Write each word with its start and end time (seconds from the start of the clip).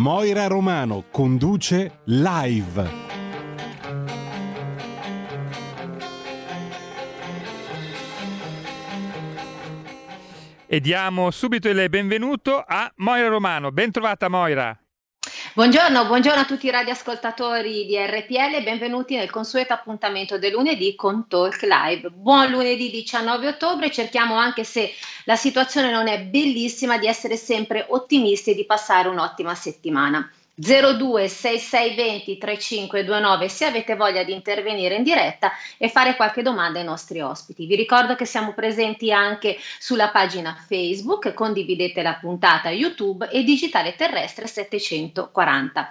Moira 0.00 0.46
Romano 0.46 1.04
conduce 1.10 2.00
live. 2.04 2.88
E 10.66 10.80
diamo 10.80 11.30
subito 11.30 11.68
il 11.68 11.86
benvenuto 11.90 12.64
a 12.66 12.90
Moira 12.96 13.28
Romano. 13.28 13.72
Ben 13.72 13.90
trovata 13.90 14.30
Moira. 14.30 14.74
Buongiorno, 15.52 16.06
buongiorno, 16.06 16.42
a 16.42 16.44
tutti 16.44 16.66
i 16.66 16.70
radioascoltatori 16.70 17.84
di 17.84 17.96
RPL 17.96 18.54
e 18.54 18.62
benvenuti 18.62 19.16
nel 19.16 19.30
consueto 19.30 19.72
appuntamento 19.72 20.38
del 20.38 20.52
lunedì 20.52 20.94
con 20.94 21.26
Talk 21.26 21.62
Live. 21.62 22.08
Buon 22.10 22.52
lunedì 22.52 22.88
19 22.88 23.48
ottobre, 23.48 23.90
cerchiamo 23.90 24.36
anche 24.36 24.62
se 24.62 24.92
la 25.24 25.34
situazione 25.34 25.90
non 25.90 26.06
è 26.06 26.22
bellissima 26.22 26.98
di 26.98 27.08
essere 27.08 27.34
sempre 27.34 27.84
ottimisti 27.88 28.52
e 28.52 28.54
di 28.54 28.64
passare 28.64 29.08
un'ottima 29.08 29.56
settimana. 29.56 30.30
02 30.60 31.26
6620 31.26 32.36
3529 32.36 33.48
se 33.48 33.64
avete 33.64 33.96
voglia 33.96 34.22
di 34.22 34.34
intervenire 34.34 34.96
in 34.96 35.02
diretta 35.02 35.52
e 35.78 35.88
fare 35.88 36.16
qualche 36.16 36.42
domanda 36.42 36.78
ai 36.78 36.84
nostri 36.84 37.20
ospiti. 37.20 37.64
Vi 37.64 37.74
ricordo 37.74 38.14
che 38.14 38.26
siamo 38.26 38.52
presenti 38.52 39.10
anche 39.10 39.56
sulla 39.78 40.10
pagina 40.10 40.54
Facebook, 40.54 41.32
condividete 41.32 42.02
la 42.02 42.18
puntata 42.20 42.68
YouTube 42.68 43.28
e 43.30 43.42
Digitale 43.42 43.94
Terrestre 43.94 44.46
740. 44.46 45.90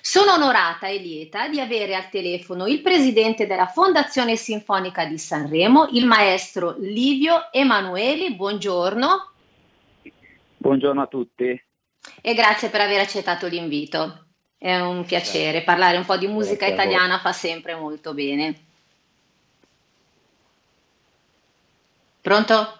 Sono 0.00 0.34
onorata 0.34 0.86
e 0.86 0.98
lieta 0.98 1.48
di 1.48 1.58
avere 1.60 1.96
al 1.96 2.08
telefono 2.08 2.66
il 2.66 2.82
presidente 2.82 3.46
della 3.46 3.66
Fondazione 3.66 4.36
Sinfonica 4.36 5.06
di 5.06 5.18
Sanremo, 5.18 5.88
il 5.92 6.06
maestro 6.06 6.76
Livio 6.78 7.48
Emanueli. 7.50 8.34
Buongiorno. 8.34 9.32
Buongiorno 10.58 11.02
a 11.02 11.06
tutti 11.06 11.64
e 12.20 12.34
grazie 12.34 12.68
per 12.68 12.80
aver 12.80 13.00
accettato 13.00 13.46
l'invito. 13.46 14.26
È 14.56 14.78
un 14.80 15.04
piacere, 15.04 15.62
parlare 15.62 15.96
un 15.96 16.04
po' 16.04 16.16
di 16.16 16.26
musica 16.26 16.66
italiana 16.66 17.18
fa 17.18 17.32
sempre 17.32 17.74
molto 17.74 18.14
bene. 18.14 18.64
Pronto? 22.22 22.78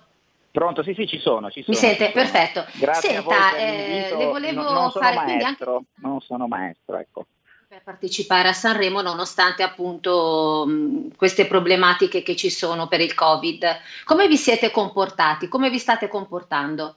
Pronto, 0.50 0.82
sì, 0.82 0.94
sì, 0.94 1.06
ci 1.06 1.18
sono. 1.18 1.50
Ci 1.50 1.62
sono 1.62 1.76
Mi 1.76 1.84
sente? 1.84 2.10
Perfetto. 2.10 2.64
Grazie 2.74 3.10
Senta, 3.10 3.56
eh, 3.56 4.14
le 4.16 4.26
volevo 4.26 4.62
non, 4.62 4.72
non 4.72 4.90
fare 4.92 5.16
maestro, 5.16 5.74
anche... 5.74 5.88
Non 5.96 6.20
sono 6.20 6.46
maestro, 6.46 6.96
ecco. 6.96 7.26
Per 7.68 7.82
partecipare 7.82 8.48
a 8.48 8.52
Sanremo 8.52 9.02
nonostante 9.02 9.62
appunto 9.62 10.64
mh, 10.66 11.16
queste 11.16 11.46
problematiche 11.46 12.22
che 12.22 12.36
ci 12.36 12.48
sono 12.48 12.86
per 12.86 13.00
il 13.00 13.14
Covid. 13.14 13.66
Come 14.04 14.28
vi 14.28 14.36
siete 14.36 14.70
comportati? 14.70 15.48
Come 15.48 15.68
vi 15.68 15.78
state 15.78 16.08
comportando? 16.08 16.94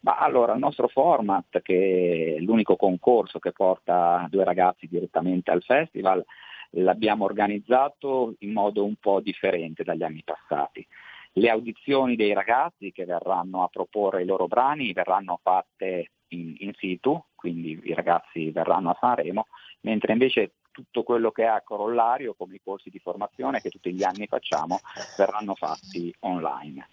Ma 0.00 0.16
allora, 0.16 0.54
il 0.54 0.58
nostro 0.58 0.88
format, 0.88 1.60
che 1.60 2.36
è 2.36 2.40
l'unico 2.40 2.76
concorso 2.76 3.38
che 3.38 3.52
porta 3.52 4.26
due 4.30 4.44
ragazzi 4.44 4.86
direttamente 4.88 5.50
al 5.50 5.62
festival, 5.62 6.24
l'abbiamo 6.70 7.24
organizzato 7.24 8.34
in 8.38 8.52
modo 8.52 8.84
un 8.84 8.94
po' 8.96 9.20
differente 9.20 9.84
dagli 9.84 10.02
anni 10.02 10.22
passati. 10.24 10.86
Le 11.32 11.50
audizioni 11.50 12.16
dei 12.16 12.32
ragazzi 12.32 12.92
che 12.92 13.04
verranno 13.04 13.62
a 13.62 13.68
proporre 13.68 14.22
i 14.22 14.26
loro 14.26 14.46
brani 14.46 14.92
verranno 14.92 15.38
fatte 15.42 16.12
in, 16.28 16.54
in 16.58 16.72
situ, 16.74 17.22
quindi 17.34 17.78
i 17.84 17.94
ragazzi 17.94 18.50
verranno 18.50 18.90
a 18.90 18.96
Sanremo, 18.98 19.46
mentre 19.82 20.12
invece 20.12 20.52
tutto 20.70 21.02
quello 21.02 21.30
che 21.30 21.42
è 21.42 21.46
a 21.46 21.62
corollario, 21.62 22.34
come 22.34 22.56
i 22.56 22.60
corsi 22.62 22.90
di 22.90 22.98
formazione 22.98 23.60
che 23.60 23.70
tutti 23.70 23.92
gli 23.92 24.02
anni 24.02 24.26
facciamo, 24.26 24.80
verranno 25.16 25.54
fatti 25.54 26.14
online. 26.20 26.88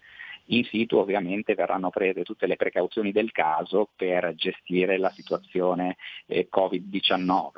In 0.50 0.64
situ 0.64 0.98
ovviamente 0.98 1.56
verranno 1.56 1.90
prese 1.90 2.24
tutte 2.24 2.48
le 2.48 2.56
precauzioni 2.56 3.12
del 3.12 3.32
caso 3.32 3.90
per 3.96 4.34
gestire 4.36 4.98
la 4.98 5.10
situazione 5.10 5.98
eh, 6.26 6.48
Covid-19. 6.50 7.50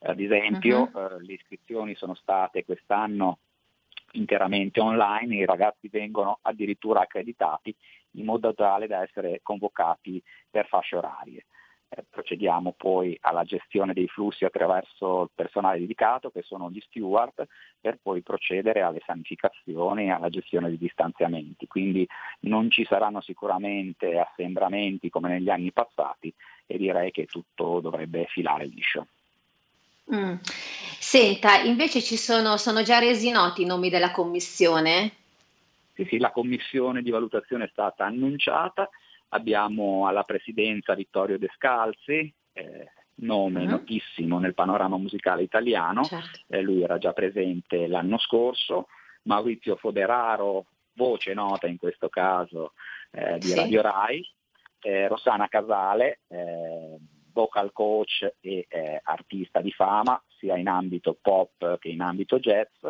Ad 0.00 0.20
esempio 0.20 0.90
uh-huh. 0.92 1.00
eh, 1.00 1.22
le 1.24 1.32
iscrizioni 1.32 1.94
sono 1.94 2.14
state 2.14 2.64
quest'anno 2.64 3.38
interamente 4.12 4.80
online, 4.80 5.36
i 5.36 5.44
ragazzi 5.44 5.88
vengono 5.88 6.38
addirittura 6.42 7.00
accreditati 7.00 7.74
in 8.12 8.24
modo 8.24 8.54
tale 8.54 8.86
da 8.86 9.02
essere 9.02 9.40
convocati 9.42 10.22
per 10.50 10.66
fasce 10.66 10.96
orarie. 10.96 11.46
Eh, 11.88 12.04
procediamo 12.10 12.74
poi 12.76 13.16
alla 13.20 13.44
gestione 13.44 13.92
dei 13.92 14.08
flussi 14.08 14.44
attraverso 14.44 15.22
il 15.22 15.30
personale 15.32 15.78
dedicato 15.78 16.30
che 16.30 16.42
sono 16.42 16.68
gli 16.68 16.80
steward 16.80 17.46
per 17.80 17.98
poi 18.02 18.22
procedere 18.22 18.82
alle 18.82 19.00
sanificazioni 19.06 20.06
e 20.06 20.10
alla 20.10 20.28
gestione 20.28 20.68
dei 20.68 20.78
distanziamenti. 20.78 21.68
Quindi 21.68 22.06
non 22.40 22.70
ci 22.70 22.84
saranno 22.84 23.20
sicuramente 23.20 24.18
assembramenti 24.18 25.10
come 25.10 25.28
negli 25.28 25.48
anni 25.48 25.70
passati 25.72 26.32
e 26.66 26.76
direi 26.76 27.12
che 27.12 27.26
tutto 27.26 27.78
dovrebbe 27.80 28.26
filare 28.26 28.66
liscio. 28.66 29.06
Mm. 30.12 30.34
Senta, 30.42 31.60
invece 31.62 32.00
ci 32.00 32.16
sono, 32.16 32.56
sono 32.56 32.82
già 32.82 32.98
resi 32.98 33.30
noti 33.30 33.62
i 33.62 33.66
nomi 33.66 33.90
della 33.90 34.10
commissione? 34.10 35.12
Sì, 35.94 36.04
sì, 36.04 36.18
la 36.18 36.30
commissione 36.30 37.02
di 37.02 37.10
valutazione 37.10 37.64
è 37.64 37.68
stata 37.72 38.04
annunciata, 38.04 38.88
abbiamo 39.36 40.06
alla 40.06 40.24
presidenza 40.24 40.94
Vittorio 40.94 41.38
Descalzi, 41.38 42.32
eh, 42.52 42.90
nome 43.16 43.62
uh-huh. 43.62 43.70
notissimo 43.70 44.38
nel 44.38 44.54
panorama 44.54 44.98
musicale 44.98 45.42
italiano, 45.42 46.04
certo. 46.04 46.40
eh, 46.48 46.60
lui 46.60 46.82
era 46.82 46.98
già 46.98 47.12
presente 47.12 47.86
l'anno 47.86 48.18
scorso, 48.18 48.88
Maurizio 49.22 49.76
Foderaro, 49.76 50.66
voce 50.94 51.34
nota 51.34 51.66
in 51.66 51.76
questo 51.76 52.08
caso 52.08 52.72
eh, 53.10 53.38
di 53.38 53.48
sì. 53.48 53.54
Radio 53.54 53.82
Rai, 53.82 54.28
eh, 54.80 55.08
Rossana 55.08 55.48
Casale, 55.48 56.20
eh, 56.28 56.96
vocal 57.32 57.70
coach 57.72 58.34
e 58.40 58.66
eh, 58.68 59.00
artista 59.02 59.60
di 59.60 59.70
fama 59.70 60.20
sia 60.38 60.56
in 60.56 60.68
ambito 60.68 61.18
pop 61.20 61.78
che 61.78 61.88
in 61.88 62.00
ambito 62.00 62.38
jazz. 62.38 62.86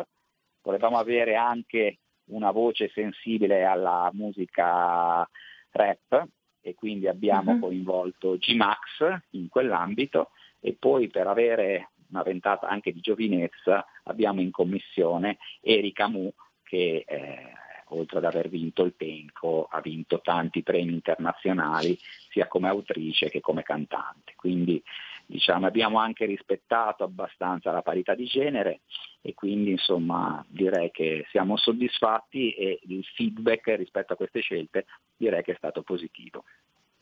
Volevamo 0.61 0.97
avere 0.97 1.35
anche 1.35 1.99
una 2.29 2.51
voce 2.51 2.89
sensibile 2.93 3.63
alla 3.63 4.09
musica 4.13 5.27
rap 5.71 6.27
e 6.67 6.75
quindi 6.75 7.07
abbiamo 7.07 7.53
uh-huh. 7.53 7.59
coinvolto 7.59 8.37
G-Max 8.37 9.21
in 9.31 9.47
quell'ambito 9.47 10.31
e 10.59 10.75
poi 10.77 11.07
per 11.07 11.25
avere 11.25 11.91
una 12.09 12.23
ventata 12.23 12.67
anche 12.67 12.91
di 12.91 12.99
giovinezza 12.99 13.85
abbiamo 14.03 14.41
in 14.41 14.51
commissione 14.51 15.37
Erika 15.61 16.09
Mu 16.09 16.29
che 16.63 17.05
eh, 17.07 17.53
oltre 17.91 18.17
ad 18.17 18.25
aver 18.25 18.49
vinto 18.49 18.83
il 18.83 18.93
Penco 18.93 19.69
ha 19.71 19.79
vinto 19.79 20.19
tanti 20.19 20.61
premi 20.61 20.91
internazionali 20.91 21.97
sia 22.29 22.47
come 22.47 22.67
autrice 22.67 23.29
che 23.29 23.39
come 23.39 23.63
cantante. 23.63 24.33
Quindi 24.35 24.83
diciamo, 25.27 25.67
abbiamo 25.67 25.99
anche 25.99 26.25
rispettato 26.25 27.03
abbastanza 27.03 27.71
la 27.71 27.81
parità 27.81 28.15
di 28.15 28.25
genere 28.25 28.79
e 29.21 29.33
quindi 29.33 29.71
insomma 29.71 30.43
direi 30.47 30.89
che 30.89 31.25
siamo 31.29 31.57
soddisfatti 31.57 32.53
e 32.53 32.79
il 32.87 33.03
feedback 33.03 33.75
rispetto 33.75 34.13
a 34.13 34.15
queste 34.15 34.39
scelte 34.39 34.85
direi 35.17 35.43
che 35.43 35.51
è 35.51 35.57
stato 35.57 35.81
positivo. 35.83 36.45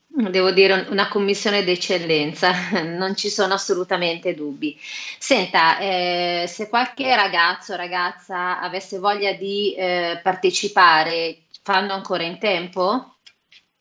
Devo 0.07 0.51
dire 0.51 0.87
una 0.89 1.07
commissione 1.07 1.63
d'eccellenza, 1.63 2.51
non 2.83 3.15
ci 3.15 3.29
sono 3.29 3.53
assolutamente 3.53 4.33
dubbi. 4.33 4.75
Senta, 4.79 5.77
eh, 5.77 6.45
se 6.47 6.69
qualche 6.69 7.15
ragazzo 7.15 7.73
o 7.73 7.77
ragazza 7.77 8.59
avesse 8.59 8.97
voglia 8.97 9.33
di 9.33 9.75
eh, 9.75 10.19
partecipare, 10.23 11.39
fanno 11.61 11.93
ancora 11.93 12.23
in 12.23 12.39
tempo? 12.39 13.14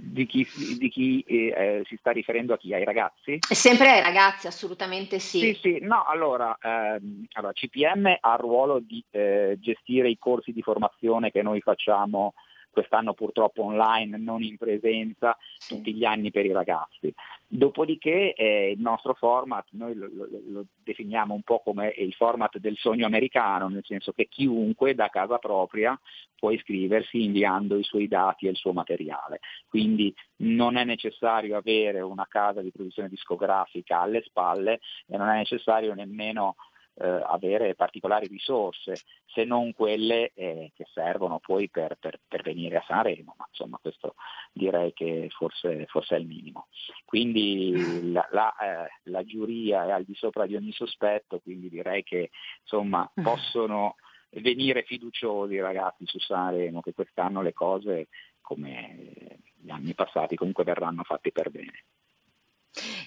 Di 0.00 0.26
chi, 0.26 0.46
di 0.78 0.88
chi 0.88 1.24
eh, 1.26 1.46
eh, 1.48 1.82
si 1.84 1.96
sta 1.98 2.12
riferendo 2.12 2.54
a 2.54 2.56
chi? 2.56 2.72
Ai 2.72 2.84
ragazzi? 2.84 3.38
Sempre 3.40 3.90
ai 3.90 4.00
ragazzi, 4.00 4.46
assolutamente 4.46 5.18
sì. 5.18 5.40
Sì, 5.40 5.58
sì, 5.60 5.78
no, 5.82 6.04
allora, 6.04 6.56
ehm, 6.62 7.26
allora 7.32 7.52
CPM 7.52 8.16
ha 8.20 8.32
il 8.32 8.38
ruolo 8.38 8.78
di 8.78 9.04
eh, 9.10 9.58
gestire 9.60 10.08
i 10.08 10.16
corsi 10.16 10.52
di 10.52 10.62
formazione 10.62 11.32
che 11.32 11.42
noi 11.42 11.60
facciamo 11.60 12.32
quest'anno 12.78 13.12
purtroppo 13.12 13.64
online, 13.64 14.16
non 14.16 14.42
in 14.42 14.56
presenza, 14.56 15.36
tutti 15.66 15.92
gli 15.92 16.04
anni 16.04 16.30
per 16.30 16.46
i 16.46 16.52
ragazzi. 16.52 17.12
Dopodiché 17.46 18.34
eh, 18.34 18.70
il 18.70 18.80
nostro 18.80 19.14
format, 19.14 19.66
noi 19.70 19.94
lo, 19.94 20.08
lo, 20.12 20.28
lo, 20.46 20.64
definiamo 20.84 21.34
un 21.34 21.42
po' 21.42 21.60
come 21.60 21.92
il 21.96 22.12
format 22.12 22.58
del 22.58 22.76
sogno 22.76 23.06
americano, 23.06 23.68
nel 23.68 23.84
senso 23.84 24.12
che 24.12 24.28
chiunque 24.28 24.94
da 24.94 25.08
casa 25.08 25.38
propria 25.38 25.98
può 26.36 26.50
iscriversi 26.50 27.24
inviando 27.24 27.76
i 27.76 27.82
suoi 27.82 28.06
dati 28.06 28.46
e 28.46 28.50
il 28.50 28.56
suo 28.56 28.72
materiale. 28.72 29.40
Quindi 29.68 30.14
non 30.36 30.76
è 30.76 30.84
necessario 30.84 31.56
avere 31.56 32.00
una 32.00 32.26
casa 32.28 32.60
di 32.60 32.70
produzione 32.70 33.08
discografica 33.08 34.00
alle 34.00 34.22
spalle 34.22 34.80
e 35.06 35.16
non 35.16 35.28
è 35.28 35.36
necessario 35.36 35.94
nemmeno 35.94 36.54
eh, 37.00 37.22
avere 37.26 37.74
particolari 37.74 38.26
risorse, 38.26 38.94
se 39.26 39.44
non 39.44 39.72
quelle 39.72 40.32
eh, 40.34 40.72
che 40.74 40.86
servono 40.92 41.38
poi 41.38 41.68
per, 41.68 41.96
per, 41.98 42.18
per, 42.26 42.42
venire 42.42 42.78
a 42.78 42.84
Sanremo, 42.86 43.34
ma 43.36 43.46
insomma 43.48 43.78
questo 43.80 44.14
direi 44.52 44.92
che 44.92 45.28
forse, 45.30 45.86
forse 45.86 46.16
è 46.16 46.18
il 46.18 46.26
minimo. 46.26 46.66
Quindi 47.04 48.10
la, 48.12 48.26
la, 48.32 48.54
eh, 48.56 48.90
la, 49.04 49.24
giuria 49.24 49.86
è 49.86 49.90
al 49.90 50.04
di 50.04 50.14
sopra 50.14 50.46
di 50.46 50.56
ogni 50.56 50.72
sospetto, 50.72 51.38
quindi 51.38 51.68
direi 51.68 52.02
che 52.02 52.30
insomma 52.62 53.08
mm. 53.18 53.22
possono 53.22 53.96
venire 54.30 54.82
fiduciosi 54.82 55.54
i 55.54 55.60
ragazzi 55.60 56.04
su 56.06 56.18
Sanremo, 56.18 56.80
che 56.80 56.92
quest'anno 56.92 57.42
le 57.42 57.52
cose 57.52 58.08
come 58.40 59.38
gli 59.54 59.70
anni 59.70 59.94
passati 59.94 60.36
comunque 60.36 60.64
verranno 60.64 61.02
fatte 61.02 61.30
per 61.32 61.50
bene. 61.50 61.84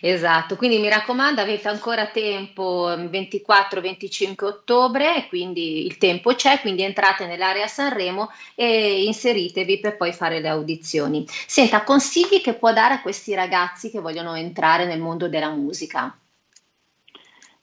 Esatto, 0.02 0.56
quindi 0.56 0.80
mi 0.80 0.90
raccomando, 0.90 1.42
avete 1.42 1.68
ancora 1.68 2.08
tempo 2.08 2.94
24-25 3.10 4.46
ottobre, 4.46 5.26
quindi 5.30 5.86
il 5.86 5.98
tempo 5.98 6.34
c'è, 6.36 6.60
quindi 6.62 6.84
entrate 6.84 7.26
nell'area 7.26 7.68
Sanremo 7.68 8.30
e 8.56 9.04
inseritevi 9.04 9.80
per 9.80 9.98
poi 9.98 10.14
fare 10.14 10.40
le 10.40 10.50
audizioni. 10.50 11.26
Senta, 11.28 11.84
consigli 11.84 12.42
che 12.42 12.56
può 12.56 12.74
dare 12.74 12.96
a 12.96 13.02
questi 13.02 13.34
ragazzi 13.34 13.90
che 13.90 14.00
vogliono 14.00 14.36
entrare 14.36 14.86
nel 14.86 15.00
mondo 15.00 15.30
della 15.30 15.50
musica? 15.52 16.16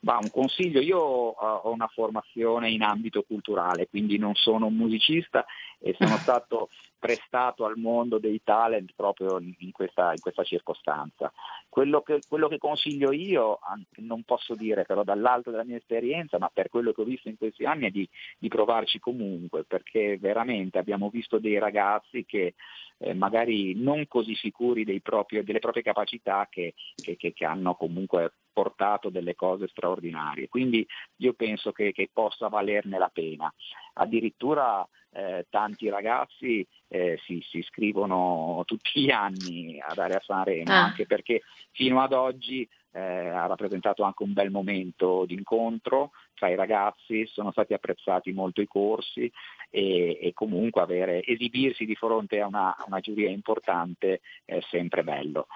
Bah, 0.01 0.19
un 0.23 0.31
consiglio, 0.31 0.81
io 0.81 0.99
ho 0.99 1.73
una 1.73 1.89
formazione 1.89 2.71
in 2.71 2.83
ambito 2.83 3.23
culturale, 3.23 3.89
quindi 3.89 4.17
non 4.17 4.35
sono 4.35 4.67
un 4.67 4.77
musicista 4.77 5.45
e 5.81 5.95
sono 5.99 6.17
stato 6.19 6.69
prestato 6.99 7.65
al 7.65 7.77
mondo 7.77 8.19
dei 8.19 8.41
talent 8.45 8.93
proprio 8.95 9.41
in 9.41 9.73
questa, 9.73 10.13
in 10.13 10.21
questa 10.21 10.45
circostanza. 10.45 11.33
Quello 11.69 12.03
che, 12.03 12.21
quello 12.29 12.47
che, 12.49 12.59
consiglio 12.59 13.13
io, 13.13 13.59
non 13.97 14.23
posso 14.23 14.55
dire 14.55 14.85
però 14.85 15.03
dall'alto 15.03 15.51
della 15.51 15.65
mia 15.65 15.77
esperienza, 15.77 16.39
ma 16.39 16.51
per 16.53 16.69
quello 16.69 16.93
che 16.93 17.01
ho 17.01 17.05
visto 17.05 17.29
in 17.29 17.37
questi 17.37 17.65
anni 17.65 17.87
è 17.87 17.91
di, 17.91 18.09
di 18.39 18.49
provarci 18.49 19.01
comunque, 19.01 19.65
perché 19.65 20.17
veramente 20.19 20.79
abbiamo 20.79 21.09
visto 21.09 21.39
dei 21.39 21.59
ragazzi 21.59 22.25
che 22.25 22.55
eh, 22.99 23.15
magari 23.15 23.75
non 23.75 24.07
così 24.09 24.35
sicuri 24.35 25.01
propri, 25.01 25.45
delle 25.45 25.61
proprie 25.61 25.83
capacità 25.83 26.47
che, 26.51 26.75
che, 26.97 27.17
che, 27.17 27.45
hanno 27.45 27.75
comunque 27.75 28.33
portato 28.59 29.09
delle 29.09 29.37
cose 29.37 29.69
straordinarie. 29.69 30.49
Quindi 30.49 30.85
io 31.19 31.33
penso 31.35 31.71
che, 31.71 31.93
che 31.93 32.11
possa 32.13 32.49
valerne 32.49 32.99
la 32.99 33.09
pena. 33.13 33.53
Addirittura 33.95 34.87
eh, 35.13 35.47
tanti 35.49 35.89
ragazzi 35.89 36.67
eh, 36.89 37.21
si, 37.25 37.41
si, 37.49 37.59
iscrivono 37.59 38.65
tutti 38.67 39.01
gli 39.01 39.11
anni 39.11 39.81
ad 39.81 39.99
Area 39.99 40.21
Sanremo, 40.21 40.73
ah. 40.73 40.87
anche 40.87 41.07
perché 41.07 41.43
fino 41.71 42.03
ad 42.03 42.13
oggi 42.13 42.69
eh, 42.91 43.01
ha 43.01 43.47
rappresentato 43.47 44.03
anche 44.03 44.25
un 44.25 44.33
bel 44.33 44.51
momento 44.51 45.25
di 45.25 45.35
incontro 45.35 46.11
tra 46.35 46.49
i 46.49 46.57
ragazzi, 46.57 47.27
sono 47.27 47.53
stati 47.53 47.75
apprezzati 47.75 48.33
molto 48.33 48.61
i 48.61 48.67
corsi 48.67 49.31
e, 49.71 50.19
e 50.21 50.33
comunque 50.35 50.83
avere, 50.83 51.23
esibirsi 51.25 51.85
di 51.85 51.95
fronte 51.95 52.41
a 52.41 52.47
una, 52.47 52.77
a 52.77 52.85
una 52.89 52.99
giuria 52.99 53.31
importante 53.31 54.21
è 54.45 54.59
sempre 54.69 55.05
bello. 55.05 55.47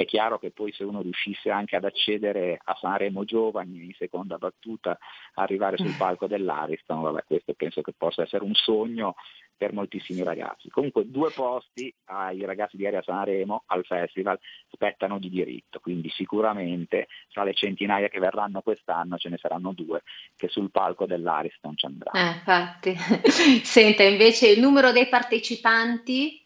È 0.00 0.06
chiaro 0.06 0.38
che 0.38 0.50
poi 0.50 0.72
se 0.72 0.82
uno 0.82 1.02
riuscisse 1.02 1.50
anche 1.50 1.76
ad 1.76 1.84
accedere 1.84 2.58
a 2.64 2.74
Sanremo 2.80 3.24
Giovani 3.24 3.84
in 3.84 3.92
seconda 3.98 4.38
battuta, 4.38 4.98
arrivare 5.34 5.76
sul 5.76 5.94
palco 5.94 6.26
dell'Ariston, 6.26 7.02
vabbè, 7.02 7.24
questo 7.26 7.52
penso 7.52 7.82
che 7.82 7.92
possa 7.94 8.22
essere 8.22 8.42
un 8.42 8.54
sogno 8.54 9.16
per 9.58 9.74
moltissimi 9.74 10.22
ragazzi. 10.22 10.70
Comunque 10.70 11.10
due 11.10 11.30
posti 11.32 11.94
ai 12.06 12.42
ragazzi 12.46 12.78
di 12.78 12.86
Area 12.86 13.02
Sanremo 13.02 13.64
al 13.66 13.84
festival 13.84 14.40
spettano 14.70 15.18
di 15.18 15.28
diritto, 15.28 15.80
quindi 15.80 16.08
sicuramente 16.08 17.08
tra 17.30 17.44
le 17.44 17.52
centinaia 17.52 18.08
che 18.08 18.20
verranno 18.20 18.62
quest'anno 18.62 19.18
ce 19.18 19.28
ne 19.28 19.36
saranno 19.36 19.74
due 19.74 20.02
che 20.34 20.48
sul 20.48 20.70
palco 20.70 21.04
dell'Ariston 21.04 21.76
ci 21.76 21.84
andranno. 21.84 22.18
Eh, 22.18 22.32
infatti. 22.36 22.96
Senta, 23.62 24.02
invece 24.02 24.48
il 24.48 24.60
numero 24.60 24.92
dei 24.92 25.08
partecipanti? 25.08 26.42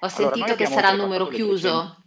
Ho 0.00 0.08
sentito 0.08 0.44
allora, 0.44 0.54
che 0.54 0.64
sarà 0.64 0.92
il 0.92 0.96
numero 0.96 1.26
chiuso. 1.26 1.98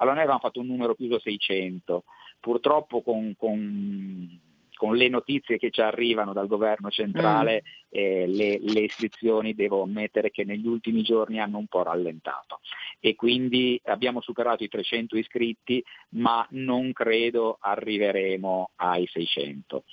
Allora 0.00 0.14
noi 0.14 0.24
avevamo 0.24 0.40
fatto 0.40 0.60
un 0.60 0.66
numero 0.66 0.94
chiuso 0.94 1.18
600, 1.18 2.04
purtroppo 2.40 3.02
con, 3.02 3.34
con, 3.36 4.40
con 4.74 4.96
le 4.96 5.08
notizie 5.08 5.58
che 5.58 5.70
ci 5.70 5.82
arrivano 5.82 6.32
dal 6.32 6.46
governo 6.46 6.88
centrale 6.90 7.62
mm. 7.62 7.88
eh, 7.90 8.26
le, 8.26 8.58
le, 8.62 8.80
iscrizioni 8.80 9.54
devo 9.54 9.82
ammettere 9.82 10.30
che 10.30 10.44
negli 10.44 10.66
ultimi 10.66 11.02
giorni 11.02 11.38
hanno 11.38 11.58
un 11.58 11.66
po' 11.66 11.82
rallentato 11.82 12.60
e 12.98 13.14
quindi 13.14 13.78
abbiamo 13.84 14.22
superato 14.22 14.64
i 14.64 14.68
300 14.68 15.18
iscritti 15.18 15.84
ma 16.10 16.46
non 16.52 16.92
credo 16.92 17.58
arriveremo 17.60 18.70
ai 18.76 19.06
600. 19.06 19.84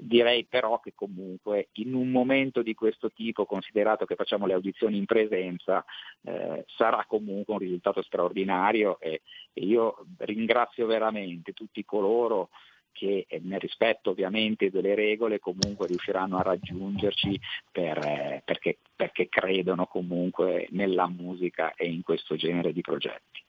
Direi 0.00 0.44
però 0.44 0.78
che 0.78 0.92
comunque 0.94 1.68
in 1.72 1.94
un 1.94 2.10
momento 2.10 2.62
di 2.62 2.74
questo 2.74 3.10
tipo, 3.10 3.46
considerato 3.46 4.04
che 4.04 4.14
facciamo 4.14 4.46
le 4.46 4.52
audizioni 4.52 4.96
in 4.96 5.06
presenza, 5.06 5.84
eh, 6.22 6.64
sarà 6.66 7.04
comunque 7.06 7.54
un 7.54 7.60
risultato 7.60 8.02
straordinario 8.02 9.00
e, 9.00 9.22
e 9.52 9.64
io 9.64 10.06
ringrazio 10.18 10.86
veramente 10.86 11.52
tutti 11.52 11.84
coloro 11.84 12.50
che 12.92 13.26
eh, 13.28 13.40
nel 13.42 13.60
rispetto 13.60 14.10
ovviamente 14.10 14.70
delle 14.70 14.94
regole 14.94 15.38
comunque 15.38 15.86
riusciranno 15.86 16.38
a 16.38 16.42
raggiungerci 16.42 17.38
per, 17.70 17.98
eh, 17.98 18.42
perché, 18.44 18.78
perché 18.94 19.28
credono 19.28 19.86
comunque 19.86 20.68
nella 20.70 21.08
musica 21.08 21.74
e 21.74 21.88
in 21.88 22.02
questo 22.02 22.36
genere 22.36 22.72
di 22.72 22.80
progetti. 22.80 23.46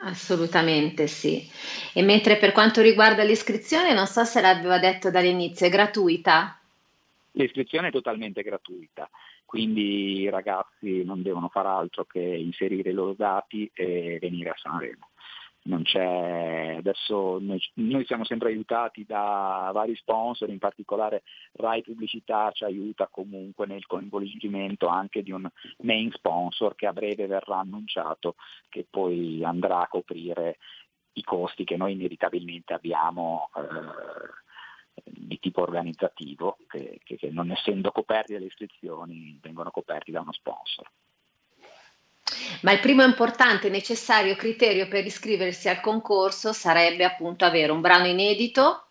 Assolutamente 0.00 1.06
sì. 1.08 1.48
E 1.92 2.02
mentre 2.02 2.36
per 2.36 2.52
quanto 2.52 2.80
riguarda 2.80 3.24
l'iscrizione, 3.24 3.92
non 3.92 4.06
so 4.06 4.24
se 4.24 4.40
l'aveva 4.40 4.78
detto 4.78 5.10
dall'inizio, 5.10 5.66
è 5.66 5.70
gratuita? 5.70 6.60
L'iscrizione 7.32 7.88
è 7.88 7.90
totalmente 7.92 8.42
gratuita, 8.42 9.08
quindi 9.44 10.20
i 10.20 10.28
ragazzi 10.28 11.04
non 11.04 11.22
devono 11.22 11.48
fare 11.48 11.68
altro 11.68 12.04
che 12.04 12.20
inserire 12.20 12.90
i 12.90 12.94
loro 12.94 13.12
dati 13.12 13.70
e 13.74 14.18
venire 14.20 14.50
a 14.50 14.56
Sanremo. 14.56 15.10
Non 15.62 15.82
c'è, 15.82 16.76
adesso 16.78 17.38
noi, 17.40 17.60
noi, 17.74 18.04
siamo 18.06 18.24
sempre 18.24 18.48
aiutati 18.48 19.04
da 19.04 19.70
vari 19.72 19.94
sponsor, 19.96 20.48
in 20.48 20.58
particolare 20.58 21.22
Rai 21.52 21.82
Pubblicità 21.82 22.50
ci 22.52 22.64
aiuta 22.64 23.08
comunque 23.08 23.66
nel 23.66 23.86
coinvolgimento 23.86 24.86
anche 24.86 25.22
di 25.22 25.30
un 25.30 25.48
main 25.78 26.10
sponsor 26.12 26.74
che 26.74 26.86
a 26.86 26.92
breve 26.92 27.26
verrà 27.26 27.58
annunciato 27.58 28.36
che 28.68 28.86
poi 28.88 29.44
andrà 29.44 29.80
a 29.82 29.88
coprire 29.88 30.58
i 31.12 31.22
costi 31.22 31.64
che 31.64 31.76
noi 31.76 31.92
inevitabilmente 31.92 32.72
abbiamo 32.72 33.50
eh, 33.56 35.02
di 35.04 35.38
tipo 35.38 35.62
organizzativo, 35.62 36.58
che, 36.66 37.00
che, 37.04 37.16
che 37.16 37.30
non 37.30 37.50
essendo 37.50 37.90
coperti 37.90 38.32
dalle 38.32 38.46
iscrizioni 38.46 39.38
vengono 39.42 39.70
coperti 39.70 40.12
da 40.12 40.20
uno 40.20 40.32
sponsor. 40.32 40.88
Ma 42.62 42.72
il 42.72 42.80
primo 42.80 43.04
importante 43.04 43.68
e 43.68 43.70
necessario 43.70 44.34
criterio 44.34 44.88
per 44.88 45.04
iscriversi 45.04 45.68
al 45.68 45.80
concorso 45.80 46.52
sarebbe 46.52 47.04
appunto 47.04 47.44
avere 47.44 47.72
un 47.72 47.80
brano 47.80 48.06
inedito. 48.06 48.84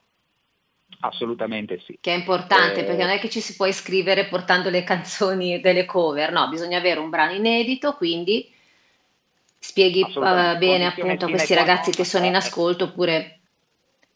Assolutamente 1.02 1.80
sì. 1.86 1.98
Che 2.00 2.14
è 2.14 2.18
importante 2.18 2.82
eh... 2.82 2.84
perché 2.86 3.04
non 3.04 3.12
è 3.12 3.20
che 3.20 3.30
ci 3.30 3.42
si 3.42 3.56
può 3.56 3.66
iscrivere 3.66 4.28
portando 4.28 4.70
le 4.70 4.84
canzoni 4.84 5.60
delle 5.60 5.86
cover, 5.86 6.32
no, 6.32 6.48
bisogna 6.48 6.78
avere 6.78 7.00
un 7.00 7.10
brano 7.10 7.34
inedito, 7.34 7.94
quindi 7.94 8.50
spieghi 9.60 10.02
uh, 10.02 10.20
bene 10.58 10.86
appunto 10.86 11.26
a 11.26 11.30
questi 11.30 11.54
ragazzi 11.54 11.92
che 11.92 12.06
sono 12.06 12.26
in 12.26 12.36
ascolto 12.36 12.86
oppure... 12.86 13.34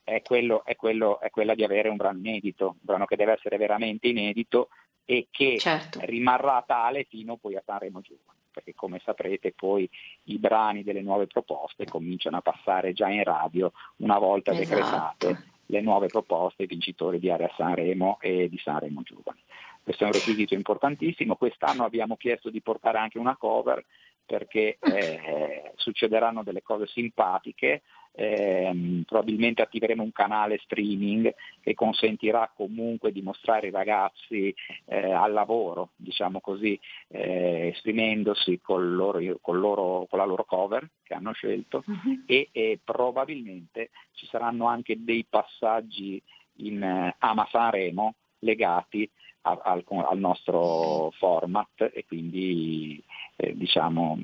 È, 0.04 0.22
quello, 0.24 0.64
è, 0.66 0.76
quello, 0.76 1.20
è 1.20 1.30
quella 1.30 1.56
di 1.56 1.64
avere 1.64 1.90
un 1.90 1.98
brano 1.98 2.18
inedito, 2.20 2.68
un 2.68 2.78
brano 2.82 3.06
che 3.06 3.16
deve 3.16 3.34
essere 3.34 3.58
veramente 3.58 4.08
inedito 4.08 4.70
e 5.06 5.28
che 5.30 5.58
certo. 5.60 6.00
rimarrà 6.04 6.64
tale 6.66 7.06
fino 7.08 7.38
poi 7.38 7.56
a 7.56 7.64
Sanremo 7.64 8.02
Giovane 8.02 8.41
perché 8.52 8.74
come 8.76 9.02
saprete 9.04 9.54
poi 9.54 9.90
i 10.26 10.38
brani 10.38 10.84
delle 10.84 11.02
nuove 11.02 11.28
proposte 11.28 11.86
cominciano 11.86 12.38
a 12.38 12.42
passare 12.42 12.94
già 12.94 13.10
in 13.10 13.24
radio 13.24 13.72
una 13.98 14.20
volta 14.20 14.52
esatto. 14.52 14.70
decretate 14.70 15.50
le 15.72 15.82
nuove 15.82 16.08
proposte 16.08 16.66
vincitori 16.66 17.18
di 17.18 17.32
Area 17.32 17.50
Sanremo 17.56 18.18
e 18.20 18.50
di 18.50 18.58
Sanremo 18.58 19.02
Giovani. 19.04 19.42
Questo 19.82 20.04
è 20.04 20.08
un 20.08 20.14
requisito 20.14 20.54
importantissimo, 20.54 21.36
quest'anno 21.36 21.86
abbiamo 21.86 22.18
chiesto 22.18 22.50
di 22.50 22.62
portare 22.62 22.98
anche 23.00 23.18
una 23.18 23.38
cover 23.38 23.84
perché 24.26 24.78
eh, 24.80 25.72
succederanno 25.76 26.44
delle 26.44 26.62
cose 26.62 26.88
simpatiche, 26.88 27.82
eh, 28.14 29.04
probabilmente 29.06 29.62
attiveremo 29.62 30.04
un 30.04 30.12
canale 30.12 30.60
streaming 30.64 31.34
che 31.62 31.74
consentirà 31.74 32.52
comunque 32.54 33.12
di 33.12 33.22
mostrare 33.22 33.68
i 33.68 33.72
ragazzi 33.72 34.54
eh, 34.86 35.12
al 35.12 35.32
lavoro, 35.32 35.90
diciamo 35.96 36.40
così, 36.42 36.80
eh, 37.08 37.72
esprimendosi 37.74 38.60
col 38.62 38.94
loro, 38.94 39.20
col 39.42 39.60
loro, 39.60 40.08
con 40.10 40.20
la 40.20 40.26
loro 40.26 40.44
cover 40.44 40.88
che 41.04 41.14
hanno 41.14 41.32
scelto 41.34 41.84
uh-huh. 41.86 42.24
e, 42.26 42.50
e, 42.52 42.80
probabilmente 42.84 43.92
ci 44.14 44.26
saranno 44.28 44.68
anche 44.68 45.04
dei 45.04 45.26
passaggi 45.30 46.22
in 46.58 46.84
eh, 46.84 47.16
Ama 47.20 47.48
Sanremo 47.50 48.16
legati 48.40 49.10
a, 49.42 49.60
al, 49.64 49.84
al, 49.88 50.20
nostro 50.20 51.12
format 51.18 51.90
e 51.94 52.06
quindi 52.06 53.02
eh, 53.36 53.56
diciamo 53.56 54.18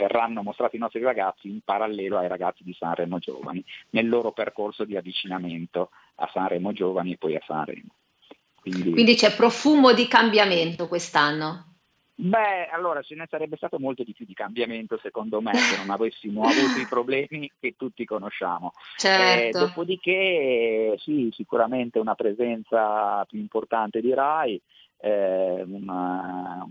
verranno 0.00 0.42
mostrati 0.42 0.76
i 0.76 0.78
nostri 0.78 1.02
ragazzi 1.02 1.48
in 1.48 1.60
parallelo 1.62 2.16
ai 2.16 2.28
ragazzi 2.28 2.64
di 2.64 2.72
Sanremo 2.72 3.18
Giovani, 3.18 3.62
nel 3.90 4.08
loro 4.08 4.32
percorso 4.32 4.84
di 4.84 4.96
avvicinamento 4.96 5.90
a 6.16 6.30
Sanremo 6.32 6.72
Giovani 6.72 7.12
e 7.12 7.16
poi 7.18 7.36
a 7.36 7.42
Sanremo. 7.46 7.90
Quindi, 8.60 8.92
Quindi 8.92 9.14
c'è 9.14 9.34
profumo 9.34 9.92
di 9.92 10.06
cambiamento 10.06 10.88
quest'anno? 10.88 11.66
Beh, 12.14 12.68
allora 12.68 13.00
ce 13.00 13.14
ne 13.14 13.26
sarebbe 13.30 13.56
stato 13.56 13.78
molto 13.78 14.02
di 14.04 14.12
più 14.12 14.26
di 14.26 14.34
cambiamento 14.34 14.98
secondo 15.02 15.40
me 15.40 15.54
se 15.54 15.78
non 15.78 15.88
avessimo 15.88 16.42
avuto 16.42 16.78
i 16.78 16.86
problemi 16.86 17.50
che 17.58 17.74
tutti 17.78 18.04
conosciamo. 18.04 18.72
Certo. 18.96 19.56
Eh, 19.56 19.60
dopodiché 19.60 20.96
sì, 20.98 21.30
sicuramente 21.32 21.98
una 21.98 22.14
presenza 22.14 23.24
più 23.24 23.38
importante 23.38 24.02
di 24.02 24.12
RAI, 24.12 24.60
eh, 24.98 25.64
una, 25.66 26.66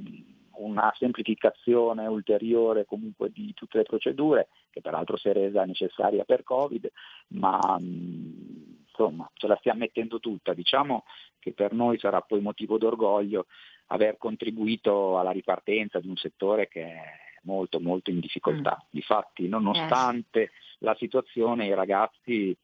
una 0.59 0.93
semplificazione 0.97 2.07
ulteriore 2.07 2.85
comunque 2.85 3.31
di 3.31 3.53
tutte 3.53 3.77
le 3.77 3.83
procedure, 3.83 4.49
che 4.69 4.81
peraltro 4.81 5.17
si 5.17 5.29
è 5.29 5.33
resa 5.33 5.63
necessaria 5.65 6.23
per 6.23 6.43
Covid, 6.43 6.89
ma 7.29 7.77
insomma 7.79 9.29
ce 9.33 9.47
la 9.47 9.55
stiamo 9.57 9.79
mettendo 9.79 10.19
tutta. 10.19 10.53
Diciamo 10.53 11.03
che 11.39 11.53
per 11.53 11.73
noi 11.73 11.97
sarà 11.99 12.21
poi 12.21 12.41
motivo 12.41 12.77
d'orgoglio 12.77 13.45
aver 13.87 14.17
contribuito 14.17 15.17
alla 15.17 15.31
ripartenza 15.31 15.99
di 15.99 16.07
un 16.07 16.17
settore 16.17 16.67
che 16.67 16.81
è 16.81 17.01
molto 17.43 17.79
molto 17.79 18.09
in 18.09 18.19
difficoltà. 18.19 18.77
Mm. 18.79 18.87
Difatti, 18.89 19.47
nonostante 19.47 20.51
la 20.79 20.95
situazione, 20.95 21.65
i 21.67 21.73
ragazzi 21.73 22.55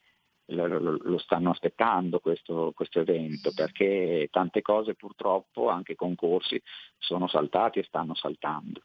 lo 0.48 1.18
stanno 1.18 1.50
aspettando 1.50 2.20
questo, 2.20 2.72
questo, 2.75 3.00
evento 3.00 3.52
perché 3.54 4.28
tante 4.32 4.62
cose 4.62 4.94
purtroppo, 4.94 5.70
anche 5.70 5.96
concorsi, 5.96 6.62
sono 6.98 7.28
saltati 7.28 7.80
e 7.80 7.84
stanno 7.84 8.14
saltando. 8.14 8.82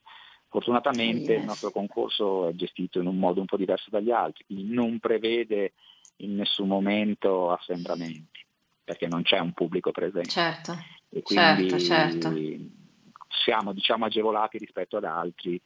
Fortunatamente 0.49 1.35
il 1.35 1.45
nostro 1.45 1.71
concorso 1.71 2.49
è 2.49 2.55
gestito 2.55 2.99
in 2.99 3.07
un 3.07 3.19
modo 3.19 3.40
un 3.40 3.47
po' 3.47 3.57
diverso 3.57 3.90
dagli 3.90 4.11
altri, 4.11 4.45
quindi 4.47 4.73
non 4.73 4.99
prevede 4.99 5.75
in 6.17 6.35
nessun 6.35 6.67
momento 6.67 7.50
assembramenti, 7.52 8.45
perché 8.83 9.07
non 9.07 9.23
c'è 9.23 9.38
un 9.38 9.52
pubblico 9.52 9.90
presente. 9.93 10.31
Certo, 10.31 10.73
e 11.11 11.23
quindi 11.23 11.69
certo, 11.79 11.79
certo. 11.79 12.35
siamo 13.29 13.73
diciamo, 13.73 14.07
agevolati 14.07 14.59
rispetto 14.59 14.97
ad 14.97 15.05
altri 15.05 15.61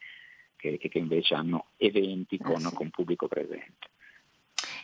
che, 0.55 0.77
che 0.77 0.97
invece 0.97 1.35
hanno 1.35 1.67
eventi 1.77 2.37
con, 2.37 2.61
eh 2.61 2.69
sì. 2.69 2.75
con 2.75 2.89
pubblico 2.89 3.27
presente. 3.27 3.93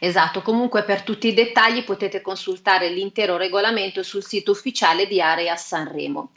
Esatto, 0.03 0.41
comunque 0.41 0.83
per 0.83 1.03
tutti 1.03 1.27
i 1.27 1.33
dettagli 1.35 1.83
potete 1.83 2.21
consultare 2.21 2.89
l'intero 2.89 3.37
regolamento 3.37 4.01
sul 4.01 4.23
sito 4.23 4.49
ufficiale 4.49 5.05
di 5.05 5.21
Area 5.21 5.55
Sanremo. 5.55 6.31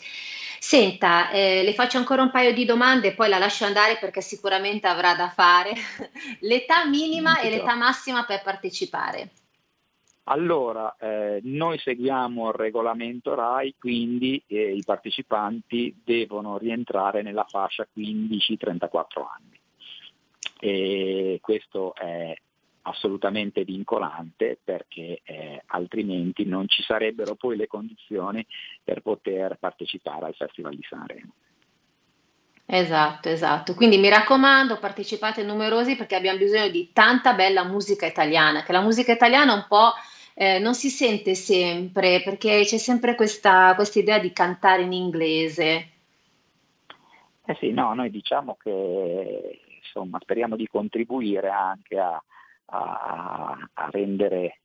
Senta, 0.59 1.31
eh, 1.31 1.63
le 1.63 1.73
faccio 1.73 1.97
ancora 1.97 2.21
un 2.21 2.31
paio 2.31 2.53
di 2.53 2.67
domande 2.67 3.09
e 3.09 3.15
poi 3.15 3.31
la 3.31 3.39
lascio 3.39 3.65
andare 3.65 3.97
perché 3.97 4.21
sicuramente 4.21 4.87
avrà 4.87 5.15
da 5.15 5.31
fare. 5.31 5.73
l'età 6.41 6.85
minima 6.85 7.41
e 7.41 7.49
l'età 7.49 7.75
massima 7.75 8.27
per 8.27 8.43
partecipare. 8.43 9.31
Allora, 10.25 10.95
eh, 11.01 11.41
noi 11.45 11.79
seguiamo 11.79 12.49
il 12.49 12.55
regolamento 12.55 13.35
RAI, 13.35 13.77
quindi 13.79 14.43
eh, 14.47 14.75
i 14.75 14.83
partecipanti 14.85 16.03
devono 16.05 16.59
rientrare 16.59 17.23
nella 17.23 17.47
fascia 17.49 17.87
15-34 17.97 19.25
anni. 19.27 19.59
E 20.61 21.39
questo 21.41 21.95
è 21.95 22.35
assolutamente 22.87 23.65
vincolante 23.65 24.59
perché 24.63 25.21
eh, 25.25 25.63
altrimenti 25.67 26.45
non 26.45 26.69
ci 26.69 26.83
sarebbero 26.83 27.35
poi 27.35 27.57
le 27.57 27.67
condizioni 27.67 28.45
per 28.83 29.01
poter 29.01 29.57
partecipare 29.59 30.27
al 30.27 30.35
Festival 30.35 30.75
di 30.75 30.85
Sanremo. 30.89 31.33
Esatto, 32.67 33.29
esatto. 33.29 33.75
Quindi 33.75 33.99
mi 33.99 34.09
raccomando, 34.09 34.79
partecipate 34.79 35.43
numerosi 35.43 35.97
perché 35.97 36.15
abbiamo 36.15 36.39
bisogno 36.39 36.69
di 36.69 36.91
tanta 36.93 37.35
bella 37.35 37.65
musica 37.65 38.07
italiana, 38.07 38.63
che 38.63 38.73
la 38.73 38.81
musica 38.81 39.13
italiana 39.13 39.53
un 39.53 39.67
po' 39.69 39.93
eh, 40.35 40.59
non 40.59 40.75
si 40.75 40.89
sente 40.89 41.35
sempre 41.35 42.23
perché 42.23 42.63
c'è 42.65 42.79
sempre 42.79 43.15
questa 43.15 43.77
idea 43.95 44.19
di 44.19 44.33
cantare 44.33 44.83
in 44.83 44.93
inglese. 44.93 45.89
Eh 47.47 47.55
sì, 47.61 47.71
no, 47.73 47.93
noi 47.93 48.11
diciamo 48.11 48.57
che 48.59 49.61
insomma 49.83 50.19
speriamo 50.21 50.57
di 50.57 50.67
contribuire 50.67 51.51
anche 51.51 51.99
a, 51.99 52.21
a, 52.75 53.71
a 53.73 53.89
rendere 53.91 54.61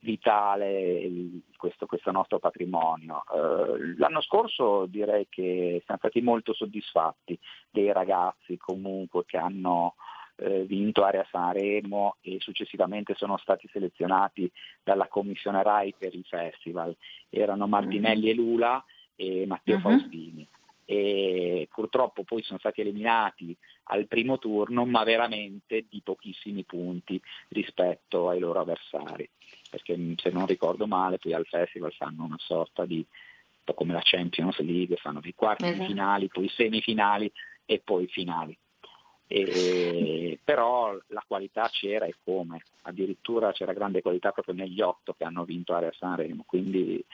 vitale 0.00 1.08
questo, 1.56 1.86
questo, 1.86 2.10
nostro 2.10 2.38
patrimonio. 2.38 3.24
Uh, 3.28 3.96
l'anno 3.96 4.20
scorso 4.20 4.86
direi 4.86 5.26
che 5.28 5.82
siamo 5.84 5.98
stati 5.98 6.20
molto 6.20 6.52
soddisfatti 6.52 7.38
dei 7.70 7.92
ragazzi 7.92 8.56
comunque 8.56 9.24
che 9.24 9.38
hanno 9.38 9.94
uh, 10.36 10.64
vinto 10.66 11.04
Area 11.04 11.26
Sanremo 11.30 12.16
e 12.20 12.36
successivamente 12.38 13.14
sono 13.16 13.36
stati 13.38 13.68
selezionati 13.72 14.50
dalla 14.82 15.08
commissione 15.08 15.62
RAI 15.62 15.94
per 15.98 16.14
il 16.14 16.24
festival. 16.24 16.96
Erano 17.28 17.66
Martinelli 17.66 18.30
e 18.30 18.34
Lula 18.34 18.84
e 19.16 19.46
Matteo 19.46 19.76
uh-huh. 19.76 19.80
Faustini 19.80 20.48
e 20.90 21.68
purtroppo 21.70 22.24
poi 22.24 22.42
sono 22.42 22.58
stati 22.58 22.80
eliminati 22.80 23.54
al 23.90 24.06
primo 24.06 24.38
turno, 24.38 24.86
ma 24.86 25.04
veramente 25.04 25.84
di 25.86 26.00
pochissimi 26.02 26.64
punti 26.64 27.20
rispetto 27.48 28.30
ai 28.30 28.38
loro 28.38 28.60
avversari, 28.60 29.28
perché 29.68 30.14
se 30.16 30.30
non 30.30 30.46
ricordo 30.46 30.86
male 30.86 31.18
poi 31.18 31.34
al 31.34 31.44
festival 31.44 31.92
fanno 31.92 32.24
una 32.24 32.38
sorta 32.38 32.86
di, 32.86 32.96
un 32.96 33.64
po' 33.64 33.74
come 33.74 33.92
la 33.92 34.00
Champions 34.02 34.58
League, 34.60 34.96
fanno 34.96 35.20
dei 35.20 35.34
quarti 35.34 35.64
di 35.64 35.70
esatto. 35.72 35.88
finali, 35.88 36.28
poi 36.28 36.48
semifinali 36.48 37.30
e 37.66 37.80
poi 37.80 38.06
finali. 38.06 38.56
E, 39.26 40.40
però 40.42 40.96
la 41.08 41.22
qualità 41.26 41.68
c'era 41.70 42.06
e 42.06 42.14
come, 42.24 42.62
addirittura 42.84 43.52
c'era 43.52 43.74
grande 43.74 44.00
qualità 44.00 44.32
proprio 44.32 44.54
negli 44.54 44.80
otto 44.80 45.12
che 45.12 45.24
hanno 45.24 45.44
vinto 45.44 45.74
Area 45.74 45.92
Sanremo, 45.92 46.44
quindi 46.46 47.04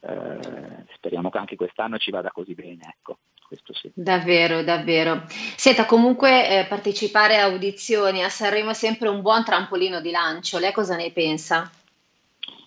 eh, 0.00 0.84
speriamo 0.94 1.30
che 1.30 1.38
anche 1.38 1.56
quest'anno 1.56 1.98
ci 1.98 2.10
vada 2.10 2.30
così 2.30 2.54
bene. 2.54 2.94
Ecco. 2.96 3.18
questo 3.46 3.74
sì. 3.74 3.90
Davvero, 3.94 4.62
davvero. 4.62 5.24
Senta, 5.26 5.84
comunque 5.84 6.60
eh, 6.60 6.66
partecipare 6.66 7.36
a 7.36 7.44
audizioni 7.44 8.22
a 8.22 8.28
Sanremo 8.28 8.70
è 8.70 8.74
sempre 8.74 9.08
un 9.08 9.20
buon 9.20 9.44
trampolino 9.44 10.00
di 10.00 10.10
lancio, 10.10 10.58
lei 10.58 10.72
cosa 10.72 10.96
ne 10.96 11.10
pensa? 11.10 11.70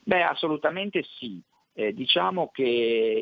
Beh, 0.03 0.23
assolutamente 0.23 1.03
sì. 1.17 1.41
Eh, 1.75 1.91
diciamo 1.91 2.51
che 2.53 2.63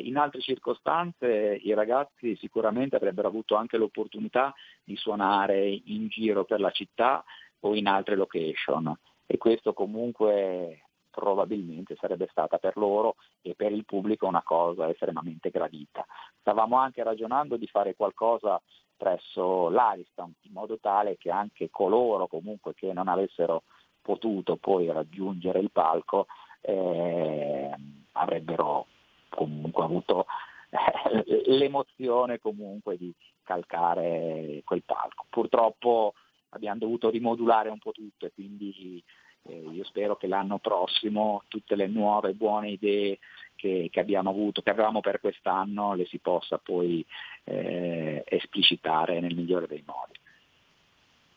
in 0.04 0.18
altre 0.18 0.42
circostanze 0.42 1.58
i 1.62 1.72
ragazzi 1.72 2.36
sicuramente 2.36 2.96
avrebbero 2.96 3.28
avuto 3.28 3.54
anche 3.54 3.78
l'opportunità 3.78 4.52
di 4.84 4.94
suonare 4.94 5.66
in 5.86 6.08
giro 6.08 6.44
per 6.44 6.60
la 6.60 6.70
città 6.70 7.24
o 7.60 7.74
in 7.74 7.86
altre 7.86 8.14
location 8.14 8.94
e 9.24 9.38
questo 9.38 9.72
comunque 9.72 10.82
probabilmente 11.12 11.96
sarebbe 12.00 12.26
stata 12.30 12.58
per 12.58 12.76
loro 12.76 13.16
e 13.42 13.54
per 13.54 13.70
il 13.70 13.84
pubblico 13.84 14.26
una 14.26 14.42
cosa 14.42 14.88
estremamente 14.88 15.50
gradita. 15.50 16.04
Stavamo 16.40 16.76
anche 16.76 17.02
ragionando 17.02 17.56
di 17.56 17.66
fare 17.66 17.94
qualcosa 17.94 18.60
presso 18.96 19.68
l'Ariston 19.68 20.32
in 20.42 20.52
modo 20.52 20.78
tale 20.78 21.16
che 21.18 21.30
anche 21.30 21.70
coloro 21.70 22.26
comunque 22.26 22.72
che 22.74 22.92
non 22.92 23.08
avessero 23.08 23.64
potuto 24.00 24.56
poi 24.56 24.90
raggiungere 24.90 25.58
il 25.60 25.70
palco 25.70 26.26
eh, 26.60 27.70
avrebbero 28.12 28.86
comunque 29.28 29.84
avuto 29.84 30.26
eh, 30.70 31.42
l'emozione 31.46 32.38
comunque 32.38 32.96
di 32.96 33.12
calcare 33.42 34.62
quel 34.64 34.82
palco. 34.84 35.26
Purtroppo 35.28 36.14
abbiamo 36.50 36.78
dovuto 36.78 37.10
rimodulare 37.10 37.68
un 37.68 37.78
po' 37.78 37.92
tutto 37.92 38.26
e 38.26 38.32
quindi 38.32 39.02
eh, 39.48 39.64
io 39.72 39.84
spero 39.84 40.16
che 40.16 40.26
l'anno 40.26 40.58
prossimo 40.58 41.42
tutte 41.48 41.74
le 41.74 41.86
nuove 41.86 42.32
buone 42.32 42.70
idee 42.70 43.18
che, 43.56 43.88
che, 43.90 44.00
abbiamo 44.00 44.30
avuto, 44.30 44.62
che 44.62 44.70
avevamo 44.70 45.00
per 45.00 45.20
quest'anno, 45.20 45.94
le 45.94 46.06
si 46.06 46.18
possa 46.18 46.58
poi 46.58 47.04
eh, 47.44 48.24
esplicitare 48.26 49.20
nel 49.20 49.34
migliore 49.34 49.66
dei 49.66 49.82
modi. 49.86 50.18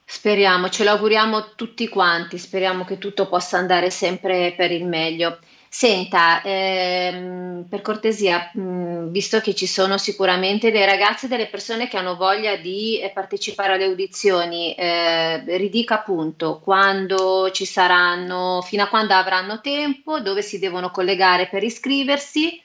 Speriamo, 0.08 0.70
ce 0.70 0.84
lo 0.84 0.92
auguriamo 0.92 1.56
tutti 1.56 1.88
quanti, 1.88 2.38
speriamo 2.38 2.84
che 2.84 2.98
tutto 3.00 3.28
possa 3.28 3.58
andare 3.58 3.90
sempre 3.90 4.54
per 4.56 4.72
il 4.72 4.86
meglio. 4.86 5.40
Senta, 5.78 6.42
ehm, 6.42 7.66
per 7.70 7.82
cortesia, 7.82 8.50
mh, 8.54 9.10
visto 9.10 9.42
che 9.42 9.54
ci 9.54 9.68
sono 9.68 9.98
sicuramente 9.98 10.72
dei 10.72 10.86
ragazzi 10.86 11.26
e 11.26 11.28
delle 11.28 11.48
persone 11.48 11.90
che 11.90 11.98
hanno 11.98 12.16
voglia 12.16 12.56
di 12.56 13.02
eh, 13.02 13.10
partecipare 13.10 13.74
alle 13.74 13.84
audizioni, 13.84 14.74
eh, 14.74 15.44
ridica 15.58 15.96
appunto 15.96 16.62
quando 16.64 17.52
ci 17.52 17.66
saranno, 17.66 18.62
fino 18.62 18.84
a 18.84 18.88
quando 18.88 19.16
avranno 19.16 19.60
tempo, 19.60 20.22
dove 20.22 20.42
si 20.42 20.60
devono 20.60 20.92
collegare 20.92 21.50
per 21.50 21.62
iscriversi, 21.62 22.58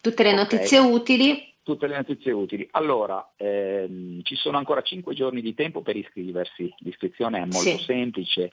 tutte 0.00 0.22
le 0.22 0.30
okay. 0.30 0.42
notizie 0.44 0.78
utili. 0.78 1.52
Tutte 1.64 1.88
le 1.88 1.96
notizie 1.96 2.30
utili. 2.30 2.68
Allora, 2.70 3.28
ehm, 3.34 4.22
ci 4.22 4.36
sono 4.36 4.56
ancora 4.56 4.82
5 4.82 5.16
giorni 5.16 5.40
di 5.40 5.52
tempo 5.52 5.80
per 5.80 5.96
iscriversi. 5.96 6.72
L'iscrizione 6.78 7.38
è 7.38 7.44
molto 7.44 7.76
sì. 7.76 7.82
semplice, 7.82 8.52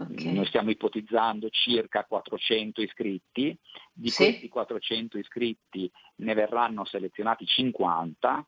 Okay. 0.00 0.32
Noi 0.32 0.46
stiamo 0.46 0.70
ipotizzando 0.70 1.50
circa 1.50 2.04
400 2.04 2.80
iscritti, 2.80 3.54
di 3.92 4.08
sì. 4.08 4.24
questi 4.24 4.48
400 4.48 5.18
iscritti 5.18 5.90
ne 6.16 6.34
verranno 6.34 6.86
selezionati 6.86 7.44
50 7.44 8.46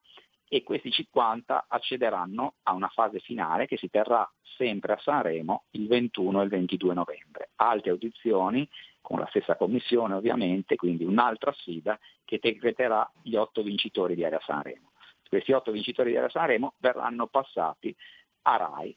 e 0.48 0.62
questi 0.62 0.90
50 0.90 1.66
accederanno 1.68 2.54
a 2.62 2.72
una 2.72 2.88
fase 2.88 3.18
finale 3.18 3.66
che 3.66 3.76
si 3.76 3.90
terrà 3.90 4.26
sempre 4.56 4.94
a 4.94 4.98
Sanremo 4.98 5.64
il 5.72 5.88
21 5.88 6.40
e 6.40 6.44
il 6.44 6.50
22 6.50 6.94
novembre. 6.94 7.50
Alte 7.56 7.90
audizioni 7.90 8.66
con 9.02 9.18
la 9.18 9.26
stessa 9.26 9.56
commissione 9.56 10.14
ovviamente, 10.14 10.76
quindi 10.76 11.04
un'altra 11.04 11.52
sfida 11.52 11.98
che 12.24 12.38
decreterà 12.40 13.10
gli 13.22 13.34
otto 13.34 13.62
vincitori 13.62 14.14
di 14.14 14.24
Area 14.24 14.40
Sanremo. 14.40 14.92
Questi 15.28 15.52
otto 15.52 15.70
vincitori 15.70 16.10
di 16.10 16.16
Area 16.16 16.30
Sanremo 16.30 16.74
verranno 16.78 17.26
passati 17.26 17.94
a 18.42 18.56
RAI 18.56 18.96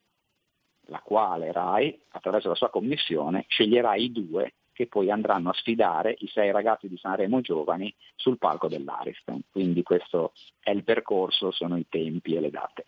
la 0.88 1.00
quale 1.00 1.52
RAI, 1.52 2.00
attraverso 2.12 2.50
la 2.50 2.56
sua 2.56 2.70
commissione, 2.70 3.46
sceglierà 3.48 3.96
i 3.96 4.12
due 4.12 4.54
che 4.76 4.88
poi 4.88 5.10
andranno 5.10 5.50
a 5.50 5.54
sfidare 5.54 6.16
i 6.20 6.28
sei 6.28 6.52
ragazzi 6.52 6.90
di 6.90 6.98
Sanremo 6.98 7.40
giovani 7.40 7.94
sul 8.16 8.38
palco 8.38 8.68
dell'Ariston. 8.68 9.42
Quindi 9.50 9.84
questo 9.84 10.34
è 10.60 10.72
il 10.72 10.84
percorso, 10.84 11.52
sono 11.52 11.78
i 11.78 11.86
tempi 11.88 12.36
e 12.36 12.42
le 12.42 12.50
date. 12.50 12.86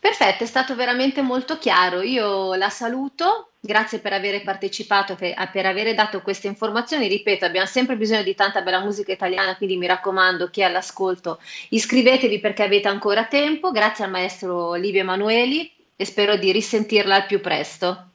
Perfetto, 0.00 0.44
è 0.44 0.46
stato 0.46 0.74
veramente 0.74 1.20
molto 1.20 1.58
chiaro. 1.58 2.00
Io 2.00 2.54
la 2.54 2.70
saluto, 2.70 3.50
grazie 3.60 3.98
per 3.98 4.14
aver 4.14 4.42
partecipato, 4.42 5.14
per, 5.14 5.34
per 5.52 5.66
aver 5.66 5.94
dato 5.94 6.22
queste 6.22 6.46
informazioni. 6.46 7.06
Ripeto, 7.06 7.44
abbiamo 7.44 7.66
sempre 7.66 7.98
bisogno 7.98 8.22
di 8.22 8.34
tanta 8.34 8.62
bella 8.62 8.80
musica 8.80 9.12
italiana, 9.12 9.58
quindi 9.58 9.76
mi 9.76 9.86
raccomando, 9.86 10.48
chi 10.48 10.62
è 10.62 10.64
all'ascolto, 10.64 11.38
iscrivetevi 11.68 12.40
perché 12.40 12.62
avete 12.62 12.88
ancora 12.88 13.26
tempo. 13.26 13.72
Grazie 13.72 14.04
al 14.06 14.10
maestro 14.10 14.72
Livio 14.72 15.00
Emanueli 15.00 15.70
e 15.94 16.04
spero 16.06 16.36
di 16.36 16.50
risentirla 16.50 17.16
al 17.16 17.26
più 17.26 17.40
presto. 17.40 18.06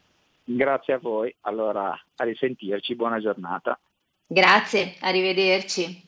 Grazie 0.44 0.94
a 0.94 0.98
voi, 0.98 1.34
allora 1.42 1.92
a 1.92 2.24
risentirci, 2.24 2.96
buona 2.96 3.20
giornata. 3.20 3.80
Grazie, 4.26 4.96
arrivederci. 5.02 6.08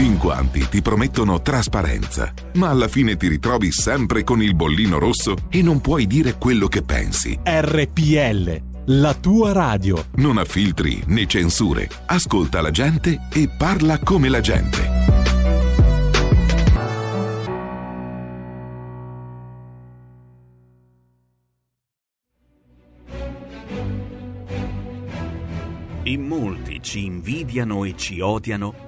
in 0.00 0.16
quanti 0.16 0.68
ti 0.68 0.80
promettono 0.80 1.42
trasparenza, 1.42 2.32
ma 2.54 2.68
alla 2.68 2.86
fine 2.86 3.16
ti 3.16 3.26
ritrovi 3.26 3.72
sempre 3.72 4.22
con 4.22 4.40
il 4.40 4.54
bollino 4.54 4.98
rosso 4.98 5.34
e 5.50 5.60
non 5.60 5.80
puoi 5.80 6.06
dire 6.06 6.36
quello 6.38 6.68
che 6.68 6.82
pensi. 6.82 7.38
RPL, 7.42 8.62
la 8.86 9.14
tua 9.14 9.52
radio. 9.52 10.04
Non 10.16 10.38
ha 10.38 10.44
filtri 10.44 11.02
né 11.06 11.26
censure. 11.26 11.88
Ascolta 12.06 12.60
la 12.60 12.70
gente 12.70 13.28
e 13.32 13.48
parla 13.48 13.98
come 13.98 14.28
la 14.28 14.40
gente. 14.40 14.96
In 26.04 26.22
molti 26.22 26.78
ci 26.80 27.04
invidiano 27.04 27.84
e 27.84 27.94
ci 27.96 28.20
odiano 28.20 28.87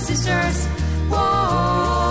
Sisters, 0.00 0.66
Whoa. 1.10 2.09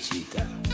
Pubblicità. 0.00 0.69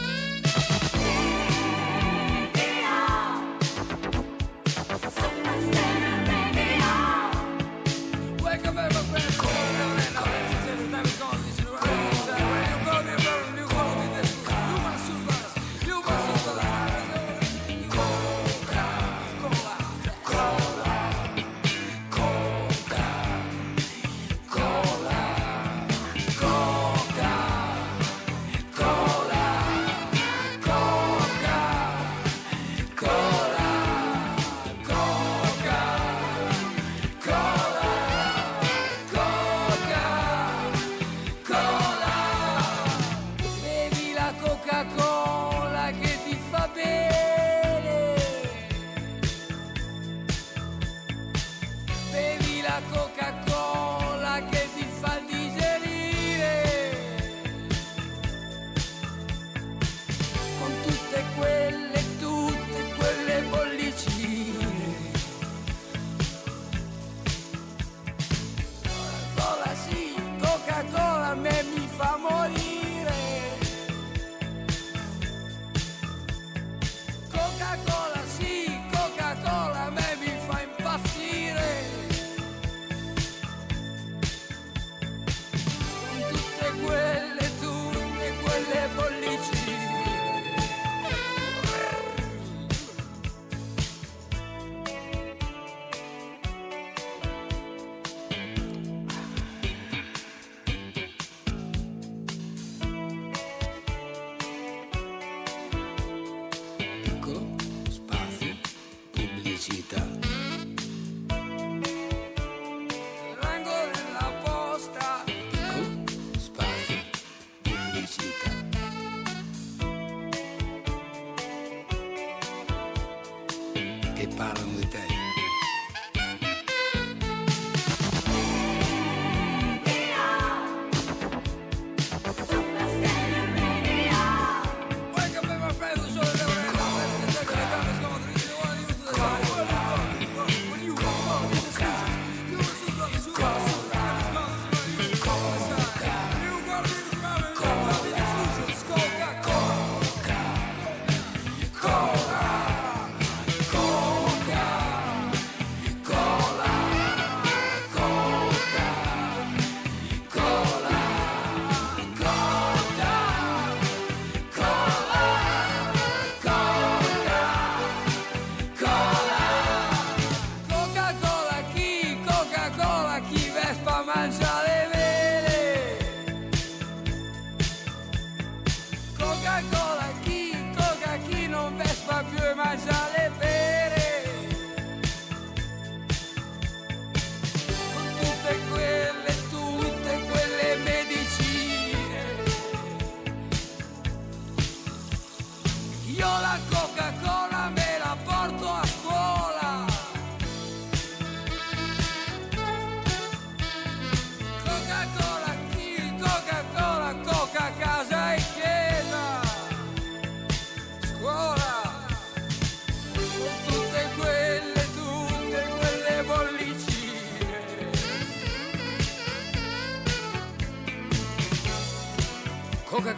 I 179.57 179.63
go. 179.71 179.96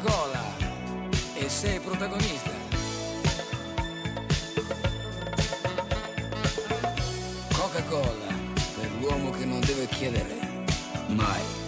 Coca-Cola 0.00 0.44
e 1.34 1.48
sei 1.48 1.80
protagonista. 1.80 2.50
Coca-Cola 7.52 8.26
per 8.76 8.90
l'uomo 9.00 9.30
che 9.30 9.44
non 9.44 9.58
deve 9.60 9.86
chiedere 9.88 10.64
mai. 11.08 11.67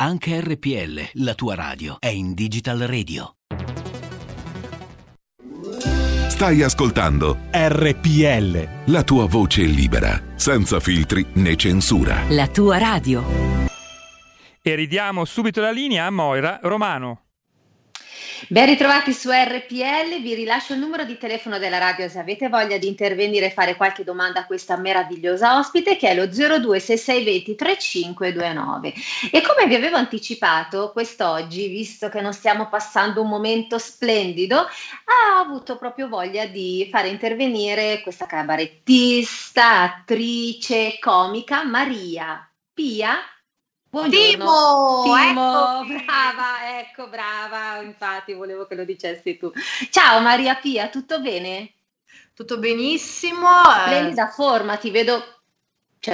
Anche 0.00 0.40
RPL, 0.40 1.24
la 1.24 1.34
tua 1.34 1.56
radio, 1.56 1.96
è 1.98 2.06
in 2.06 2.32
Digital 2.32 2.78
Radio. 2.82 3.34
Stai 6.28 6.62
ascoltando 6.62 7.36
RPL. 7.50 8.92
la 8.92 9.02
tua 9.02 9.26
voce 9.26 9.62
libera, 9.62 10.22
senza 10.36 10.78
filtri 10.78 11.26
né 11.32 11.56
censura. 11.56 12.22
La 12.28 12.46
tua 12.46 12.78
radio. 12.78 13.24
E 14.62 14.74
ridiamo 14.76 15.24
subito 15.24 15.60
la 15.60 15.72
linea 15.72 16.06
a 16.06 16.10
Moira 16.10 16.60
Romano. 16.62 17.27
Ben 18.46 18.66
ritrovati 18.66 19.12
su 19.12 19.30
RPL, 19.30 20.22
vi 20.22 20.34
rilascio 20.34 20.72
il 20.72 20.78
numero 20.78 21.04
di 21.04 21.18
telefono 21.18 21.58
della 21.58 21.78
radio 21.78 22.08
se 22.08 22.20
avete 22.20 22.48
voglia 22.48 22.78
di 22.78 22.86
intervenire 22.86 23.46
e 23.46 23.50
fare 23.50 23.74
qualche 23.74 24.04
domanda 24.04 24.40
a 24.40 24.46
questa 24.46 24.76
meravigliosa 24.76 25.58
ospite 25.58 25.96
che 25.96 26.10
è 26.10 26.14
lo 26.14 26.26
026620 26.26 27.54
3529. 27.56 28.94
E 29.32 29.42
come 29.42 29.66
vi 29.66 29.74
avevo 29.74 29.96
anticipato, 29.96 30.92
quest'oggi, 30.92 31.66
visto 31.66 32.08
che 32.08 32.20
non 32.20 32.32
stiamo 32.32 32.68
passando 32.68 33.22
un 33.22 33.28
momento 33.28 33.76
splendido, 33.78 34.58
ha 34.58 35.40
avuto 35.40 35.76
proprio 35.76 36.08
voglia 36.08 36.46
di 36.46 36.86
fare 36.90 37.08
intervenire 37.08 38.00
questa 38.02 38.26
cabarettista, 38.26 39.82
attrice, 39.82 40.98
comica 41.00 41.64
Maria 41.64 42.48
Pia 42.72 43.18
Buongiorno. 43.90 44.44
Timo, 45.00 45.02
Timo, 45.02 45.82
eccomi. 45.82 46.04
brava, 46.04 46.78
ecco, 46.80 47.08
brava, 47.08 47.82
infatti 47.82 48.32
volevo 48.34 48.66
che 48.66 48.74
lo 48.74 48.84
dicessi 48.84 49.36
tu. 49.36 49.52
Ciao 49.90 50.20
Maria 50.20 50.56
Pia, 50.56 50.88
tutto 50.88 51.20
bene? 51.20 51.74
Tutto 52.34 52.58
benissimo. 52.58 53.46
eh, 53.48 53.74
Splendida 53.80 54.28
forma, 54.28 54.76
ti 54.76 54.90
vedo, 54.90 55.37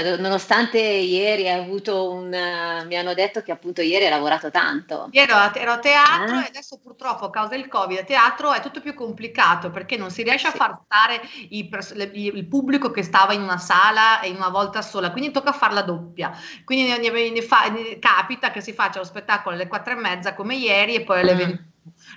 cioè, 0.00 0.16
nonostante 0.16 0.78
ieri 0.80 1.48
hai 1.48 1.60
avuto 1.60 2.10
un, 2.10 2.32
eh, 2.32 2.84
mi 2.86 2.96
hanno 2.96 3.14
detto 3.14 3.42
che 3.42 3.52
appunto 3.52 3.80
ieri 3.80 4.04
hai 4.04 4.10
lavorato 4.10 4.50
tanto. 4.50 5.08
Ieri 5.12 5.30
ero 5.30 5.70
a, 5.72 5.78
teatro 5.78 6.36
Ah. 6.36 6.42
e 6.44 6.48
adesso 6.48 6.78
purtroppo 6.82 7.26
a 7.26 7.30
causa 7.30 7.50
del 7.54 7.68
Covid 7.68 7.98
a 7.98 8.04
teatro 8.04 8.52
è 8.52 8.60
tutto 8.60 8.80
più 8.80 8.94
complicato 8.94 9.70
perché 9.70 9.96
non 9.96 10.10
si 10.10 10.22
riesce 10.22 10.48
Sì. 10.50 10.54
a 10.54 10.56
far 10.56 10.78
stare 10.84 11.20
i 11.50 11.68
il 12.14 12.46
pubblico 12.46 12.90
che 12.90 13.02
stava 13.02 13.32
in 13.32 13.42
una 13.42 13.58
sala 13.58 14.20
in 14.24 14.36
una 14.36 14.48
volta 14.48 14.82
sola, 14.82 15.10
quindi 15.12 15.30
tocca 15.30 15.52
farla 15.52 15.82
doppia. 15.82 16.30
Quindi 16.64 16.90
ne- 16.90 16.98
ne- 17.10 17.30
ne 17.30 17.42
fa- 17.42 17.72
capita 18.00 18.50
che 18.50 18.60
si 18.60 18.72
faccia 18.72 18.98
lo 18.98 19.04
spettacolo 19.04 19.54
alle 19.54 19.68
quattro 19.68 19.92
e 19.92 19.96
mezza 19.96 20.34
come 20.34 20.54
ieri 20.56 20.94
e 20.94 21.02
poi 21.02 21.20
alle 21.20 21.34
Mm. 21.34 21.38
21. 21.38 21.72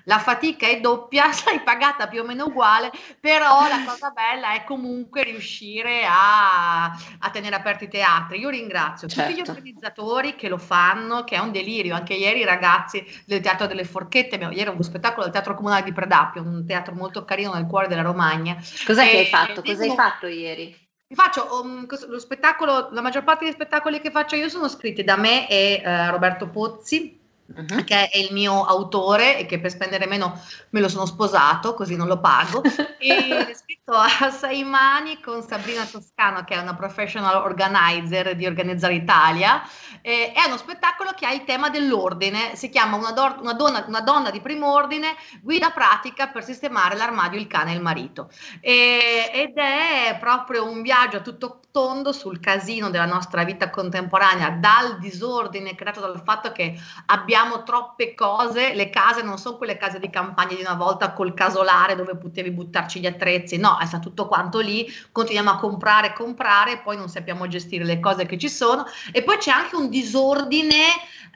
La 0.05 0.19
fatica 0.19 0.67
è 0.67 0.79
doppia, 0.79 1.31
sei 1.33 1.61
pagata 1.61 2.07
più 2.07 2.21
o 2.21 2.25
meno 2.25 2.45
uguale, 2.45 2.91
però 3.19 3.67
la 3.67 3.83
cosa 3.83 4.11
bella 4.11 4.53
è 4.53 4.63
comunque 4.63 5.23
riuscire 5.23 6.05
a, 6.05 6.85
a 6.85 7.29
tenere 7.31 7.55
aperti 7.55 7.85
i 7.85 7.89
teatri. 7.89 8.39
Io 8.39 8.49
ringrazio 8.49 9.09
tutti 9.09 9.33
gli 9.33 9.37
Certo. 9.37 9.51
organizzatori 9.51 10.35
che 10.35 10.47
lo 10.49 10.57
fanno, 10.57 11.23
che 11.23 11.35
è 11.35 11.39
un 11.39 11.51
delirio. 11.51 11.95
Anche 11.95 12.13
ieri 12.13 12.39
i 12.39 12.45
ragazzi 12.45 13.03
del 13.25 13.41
Teatro 13.41 13.67
delle 13.67 13.83
Forchette, 13.83 14.35
ieri 14.35 14.69
uno 14.69 14.81
spettacolo 14.81 15.25
al 15.25 15.31
Teatro 15.31 15.55
Comunale 15.55 15.83
di 15.83 15.93
Predapio, 15.93 16.41
un 16.41 16.65
teatro 16.65 16.93
molto 16.95 17.25
carino 17.25 17.53
nel 17.53 17.65
cuore 17.67 17.87
della 17.87 18.01
Romagna. 18.01 18.55
Cos'è 18.85 19.09
che 19.09 19.17
E 19.17 19.19
hai 19.19 19.25
fatto? 19.25 19.61
Cosa 19.61 19.83
hai 19.83 19.91
fatto 19.91 20.27
ieri? 20.27 20.75
faccio 21.09 21.61
um, 21.61 21.85
lo 22.09 22.19
spettacolo, 22.19 22.89
la 22.91 23.01
maggior 23.01 23.23
parte 23.23 23.45
degli 23.45 23.53
spettacoli 23.53 24.01
che 24.01 24.11
faccio 24.11 24.35
io 24.35 24.49
sono 24.49 24.67
scritti 24.67 25.03
da 25.03 25.15
me 25.15 25.47
e 25.49 25.81
eh, 25.83 26.09
Roberto 26.11 26.49
Pozzi, 26.49 27.16
Mhm. 27.49 27.85
che 27.85 28.09
è 28.09 28.17
il 28.17 28.33
mio 28.33 28.63
autore 28.65 29.37
e 29.39 29.45
che 29.45 29.59
per 29.59 29.71
spendere 29.71 30.05
meno 30.05 30.39
me 30.71 30.81
lo 30.81 30.89
sono 30.89 31.05
sposato, 31.05 31.73
così 31.73 31.95
non 31.95 32.07
lo 32.07 32.19
pago. 32.19 32.61
E 32.99 33.47
è 33.47 33.53
scritto 33.53 33.93
a 33.93 34.29
sei 34.31 34.63
mani 34.63 35.21
con 35.21 35.41
Sabrina 35.43 35.85
Toscano, 35.85 36.43
che 36.43 36.55
è 36.55 36.57
una 36.57 36.75
professional 36.75 37.35
organizer 37.35 38.35
di 38.35 38.45
Organizzare 38.45 38.95
Italia. 38.95 39.61
E 40.01 40.31
è 40.33 40.45
uno 40.45 40.57
spettacolo 40.57 41.11
che 41.15 41.25
ha 41.25 41.31
il 41.31 41.43
tema 41.43 41.69
dell'ordine, 41.69 42.55
si 42.55 42.69
chiama 42.69 42.97
Una, 42.97 43.11
dor- 43.11 43.39
una 43.39 43.53
donna, 43.53 43.85
una 43.87 44.01
donna 44.01 44.31
di 44.31 44.41
primo 44.41 44.71
ordine, 44.73 45.15
guida 45.41 45.71
pratica 45.71 46.27
per 46.27 46.43
sistemare 46.43 46.95
l'armadio, 46.95 47.39
il 47.39 47.47
cane 47.47 47.71
e 47.71 47.75
il 47.75 47.81
marito. 47.81 48.29
E- 48.59 49.29
ed 49.33 49.55
è 49.57 50.17
proprio 50.19 50.69
un 50.69 50.81
viaggio 50.81 51.17
a 51.17 51.21
tutto 51.21 51.61
tondo 51.71 52.11
sul 52.11 52.39
casino 52.39 52.89
della 52.89 53.05
nostra 53.05 53.43
vita 53.43 53.69
contemporanea, 53.69 54.49
dal 54.51 54.97
disordine 54.99 55.75
creato 55.75 55.99
dal 55.99 56.21
fatto 56.23 56.51
che 56.51 56.75
abbiamo 57.07 57.36
troppe 57.63 58.13
cose, 58.13 58.73
le 58.73 58.89
case 58.89 59.21
non 59.21 59.37
sono 59.37 59.57
quelle 59.57 59.77
case 59.77 59.99
di 59.99 60.09
campagna 60.09 60.55
di 60.55 60.61
una 60.61 60.75
volta 60.75 61.13
col 61.13 61.33
casolare 61.33 61.95
dove 61.95 62.15
potevi 62.15 62.51
buttarci 62.51 62.99
gli 62.99 63.05
attrezzi, 63.05 63.57
no, 63.57 63.77
è 63.79 63.85
sta 63.85 63.99
tutto 63.99 64.27
quanto 64.27 64.59
lì, 64.59 64.87
continuiamo 65.11 65.51
a 65.51 65.57
comprare, 65.57 66.13
comprare, 66.13 66.79
poi 66.79 66.97
non 66.97 67.09
sappiamo 67.09 67.47
gestire 67.47 67.83
le 67.83 67.99
cose 67.99 68.25
che 68.25 68.37
ci 68.37 68.49
sono 68.49 68.85
e 69.11 69.23
poi 69.23 69.37
c'è 69.37 69.51
anche 69.51 69.75
un 69.75 69.89
disordine 69.89 70.75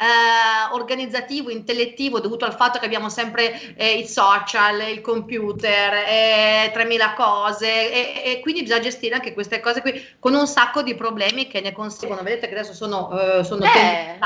eh, 0.01 0.73
organizzativo, 0.73 1.49
intellettivo 1.49 2.19
dovuto 2.19 2.45
al 2.45 2.55
fatto 2.55 2.79
che 2.79 2.85
abbiamo 2.85 3.09
sempre 3.09 3.75
eh, 3.75 3.97
i 3.97 4.07
social, 4.07 4.89
il 4.89 5.01
computer, 5.01 5.93
eh, 6.07 6.71
3000 6.73 7.13
cose 7.13 7.91
e, 7.91 8.31
e 8.31 8.39
quindi 8.39 8.61
bisogna 8.61 8.81
gestire 8.81 9.15
anche 9.15 9.33
queste 9.33 9.59
cose 9.59 9.81
qui 9.81 10.03
con 10.19 10.33
un 10.33 10.47
sacco 10.47 10.81
di 10.81 10.95
problemi 10.95 11.47
che 11.47 11.61
ne 11.61 11.71
conseguono. 11.71 12.23
Vedete 12.23 12.47
che 12.47 12.53
adesso 12.53 12.73
sono, 12.73 13.11
eh, 13.11 13.43
sono 13.43 13.65
Eh. 13.65 14.17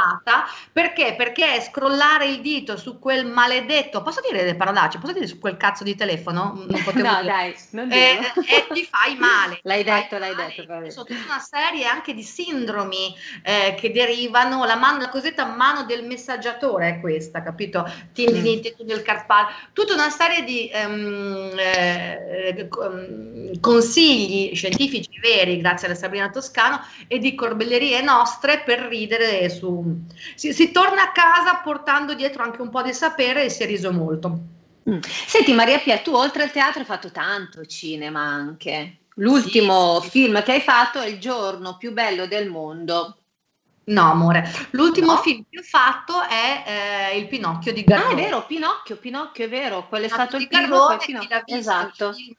perché? 0.72 1.16
Perché 1.16 1.56
scrollare 1.66 2.28
il 2.28 2.42
dito 2.42 2.78
su 2.78 3.00
quel 3.00 3.26
maledetto, 3.26 4.02
posso 4.02 4.22
dire 4.22 4.44
le 4.44 4.56
parolacce, 4.56 5.00
posso 5.00 5.14
dire 5.14 5.28
su 5.28 5.40
quel 5.40 5.58
cazzo 5.58 5.84
di 5.84 5.96
telefono? 5.96 6.54
Non 6.68 6.82
potevo 6.84 7.08
No, 7.08 7.22
dire. 7.22 7.34
dai, 7.34 7.56
non 7.72 7.92
e, 7.92 8.18
dirlo. 8.20 8.44
e 8.48 8.68
ti 8.74 8.84
fai 8.90 9.16
male. 9.20 9.60
L'hai 9.64 9.84
detto, 9.84 10.18
l'hai 10.18 10.34
male. 10.36 10.54
detto. 10.56 10.92
Sono 10.92 11.06
tutta 11.06 11.24
una 11.26 11.40
serie 11.40 11.86
anche 11.86 12.14
di 12.14 12.24
sindromi 12.24 13.16
eh, 13.44 13.76
che 13.80 13.92
derivano, 13.92 14.64
la, 14.66 14.76
mano, 14.76 15.00
la 15.00 15.10
cosiddetta 15.10 15.46
mano 15.46 15.84
del 15.86 16.04
messaggiatore 16.06 16.90
è 16.90 17.00
questa, 17.00 17.42
capito? 17.42 17.84
Tendinite 18.14 18.76
del 18.80 19.02
carpale, 19.02 19.48
tutta 19.74 19.94
una 19.94 20.10
serie 20.10 20.44
di 20.44 20.70
ehm, 20.72 21.52
eh, 21.58 22.68
com- 22.70 23.60
consigli 23.60 24.56
scientifici 24.56 25.20
veri, 25.20 25.60
grazie 25.60 25.88
alla 25.88 25.96
Sabrina 25.96 26.30
Toscano, 26.30 26.82
e 27.08 27.18
di 27.20 27.36
corbellerie 27.36 28.02
nostre 28.02 28.62
per 28.66 28.80
ridere 28.82 29.50
su... 29.50 29.84
Si, 30.36 30.54
si 30.54 30.72
torna 30.72 31.04
a 31.04 31.12
casa 31.12 31.55
portando 31.62 32.14
dietro 32.14 32.44
anche 32.44 32.62
un 32.62 32.70
po' 32.70 32.82
di 32.82 32.94
sapere 32.94 33.44
e 33.46 33.50
si 33.50 33.64
è 33.64 33.66
riso 33.66 33.92
molto. 33.92 34.40
Mm. 34.90 35.00
Senti 35.02 35.54
Maria 35.54 35.80
Pia, 35.80 35.98
tu 36.00 36.14
oltre 36.14 36.44
al 36.44 36.52
teatro 36.52 36.80
hai 36.80 36.86
fatto 36.86 37.10
tanto 37.12 37.66
cinema 37.66 38.20
anche. 38.22 38.98
L'ultimo 39.16 40.00
Sì. 40.02 40.10
film 40.10 40.44
che 40.44 40.52
hai 40.54 40.62
fatto 40.62 41.00
è 41.00 41.08
Il 41.08 41.20
giorno 41.20 41.78
più 41.78 41.92
bello 41.94 42.28
del 42.28 42.50
mondo. 42.50 43.18
No, 43.88 44.10
amore, 44.12 44.50
l'ultimo 44.72 45.14
No? 45.14 45.18
film 45.20 45.44
che 45.48 45.60
ho 45.60 45.62
fatto 45.62 46.20
è 46.24 47.12
eh, 47.14 47.18
Il 47.20 47.28
Pinocchio 47.28 47.72
di 47.72 47.82
Ah, 47.82 47.84
Garrone. 47.84 48.14
è 48.14 48.16
vero, 48.16 48.46
Pinocchio, 48.48 48.98
Pinocchio, 48.98 49.46
è 49.46 49.50
vero, 49.50 49.88
quello 49.88 50.06
è 50.06 50.10
stato 50.10 50.38
il 50.38 50.42
di 50.42 50.48
primo, 50.48 50.68
Garrone, 50.80 50.98
chi 50.98 51.06
Pinocchio. 51.06 51.30
l'ha 51.36 51.44
visto 51.46 51.60
Esatto. 51.60 52.08
il 52.10 52.16
film, 52.16 52.36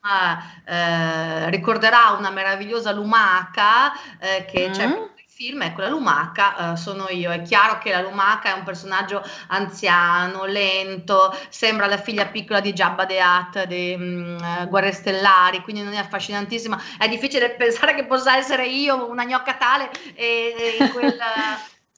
eh, 0.65 1.49
ricorderà 1.49 2.15
una 2.17 2.29
meravigliosa 2.31 2.91
lumaca 2.91 3.93
eh, 4.19 4.45
che 4.45 4.69
c'è 4.71 4.87
Mm. 4.87 4.91
nel 4.91 5.11
film, 5.37 5.61
ecco 5.61 5.81
la 5.81 5.89
lumaca 5.89 6.73
eh, 6.73 6.77
sono 6.77 7.07
io, 7.09 7.29
è 7.29 7.43
chiaro 7.43 7.77
che 7.77 7.91
la 7.91 8.01
lumaca 8.01 8.55
è 8.55 8.57
un 8.57 8.63
personaggio 8.63 9.23
anziano, 9.49 10.45
lento, 10.45 11.31
sembra 11.49 11.85
la 11.85 11.97
figlia 11.97 12.25
piccola 12.25 12.59
di 12.59 12.73
Jabba 12.73 13.05
the 13.05 13.19
Hutt 13.21 13.63
di 13.65 13.95
mm, 13.95 14.37
eh, 14.39 14.65
Guerre 14.67 14.91
Stellari, 14.91 15.61
quindi 15.61 15.83
non 15.83 15.93
è 15.93 15.97
affascinantissima, 15.97 16.81
è 16.97 17.07
difficile 17.07 17.51
pensare 17.51 17.93
che 17.93 18.07
possa 18.07 18.35
essere 18.35 18.65
io 18.65 19.07
una 19.07 19.25
gnocca 19.25 19.53
tale 19.53 19.91
e, 20.15 20.55
e 20.57 20.83
in 20.83 20.91
quel... 20.91 21.17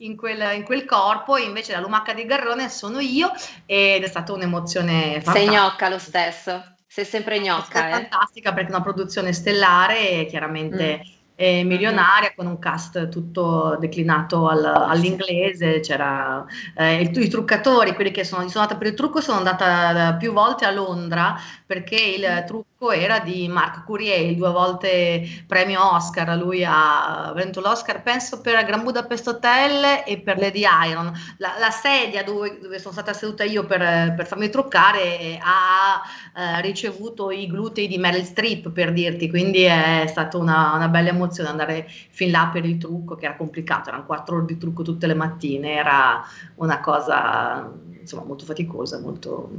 in 0.01 0.15
quel, 0.15 0.55
in 0.55 0.63
quel 0.63 0.85
corpo, 0.85 1.35
invece 1.35 1.73
la 1.73 1.81
lumaca 1.81 2.13
di 2.13 2.23
Garrone 2.25 2.69
sono 2.69 3.01
io 3.01 3.33
ed 3.65 4.01
è 4.01 4.07
stata 4.07 4.31
un'emozione 4.31 5.21
Sei 5.21 5.21
fantastica. 5.21 5.51
gnocca 5.51 5.89
lo 5.89 5.97
stesso, 5.97 6.75
sei 6.87 7.03
sempre 7.03 7.35
È 7.35 7.39
gnocca, 7.41 7.85
eh. 7.85 7.91
fantastica 7.91 8.53
perché 8.53 8.71
è 8.71 8.75
una 8.75 8.81
produzione 8.81 9.33
stellare, 9.33 10.25
chiaramente 10.29 11.18
eh, 11.39 11.63
milionaria, 11.63 12.33
con 12.35 12.47
un 12.47 12.59
cast 12.59 13.07
tutto 13.07 13.77
declinato 13.79 14.49
al- 14.49 14.65
all'inglese. 14.65 15.79
C'era 15.79 16.45
eh, 16.75 17.01
i, 17.01 17.11
i 17.17 17.29
truccatori, 17.29 17.95
quelli 17.95 18.11
che 18.11 18.25
sono, 18.25 18.45
sono 18.49 18.63
andata 18.63 18.77
per 18.77 18.87
il 18.87 18.93
trucco, 18.93 19.21
sono 19.21 19.37
andata 19.37 20.15
eh, 20.15 20.17
più 20.17 20.33
volte 20.33 20.65
a 20.65 20.71
Londra 20.71 21.35
perché 21.69 22.01
il 22.01 22.45
trucco 22.47 22.89
era 22.89 23.19
di 23.19 23.47
Marc 23.47 23.85
Courier, 23.85 24.33
due 24.33 24.49
volte 24.49 25.23
premio 25.45 25.93
Oscar. 25.93 26.35
Lui 26.35 26.65
ha 26.65 27.31
vinto 27.35 27.61
l'Oscar, 27.61 28.01
penso, 28.01 28.41
per 28.41 28.65
Gran 28.65 28.81
Budapest 28.81 29.27
Hotel 29.27 30.01
e 30.03 30.17
per 30.17 30.39
Lady 30.39 30.63
Iron. 30.89 31.13
La, 31.37 31.57
la 31.59 31.69
sedia 31.69 32.23
dove, 32.23 32.57
dove 32.59 32.79
sono 32.79 32.91
stata 32.91 33.13
seduta 33.13 33.43
io 33.43 33.67
per, 33.67 34.15
per 34.15 34.25
farmi 34.25 34.49
truccare 34.49 35.37
ha 35.39 36.01
eh, 36.35 36.61
ricevuto 36.61 37.29
i 37.29 37.45
glutei 37.45 37.87
di 37.87 37.99
Meryl 37.99 38.23
Streep, 38.23 38.71
per 38.71 38.91
dirti, 38.91 39.29
quindi 39.29 39.61
è 39.61 40.05
stata 40.07 40.37
una, 40.37 40.73
una 40.73 40.87
bella 40.87 41.09
emozione 41.09 41.49
andare 41.49 41.85
fin 41.87 42.31
là 42.31 42.49
per 42.51 42.65
il 42.65 42.79
trucco, 42.79 43.13
che 43.15 43.25
era 43.25 43.35
complicato, 43.35 43.89
erano 43.89 44.07
quattro 44.07 44.37
ore 44.37 44.45
di 44.45 44.57
trucco 44.57 44.81
tutte 44.81 45.05
le 45.05 45.13
mattine, 45.13 45.75
era 45.75 46.25
una 46.55 46.79
cosa 46.79 47.71
insomma 48.09 48.23
molto 48.23 48.45
faticosa, 48.45 48.99
molto, 48.99 49.49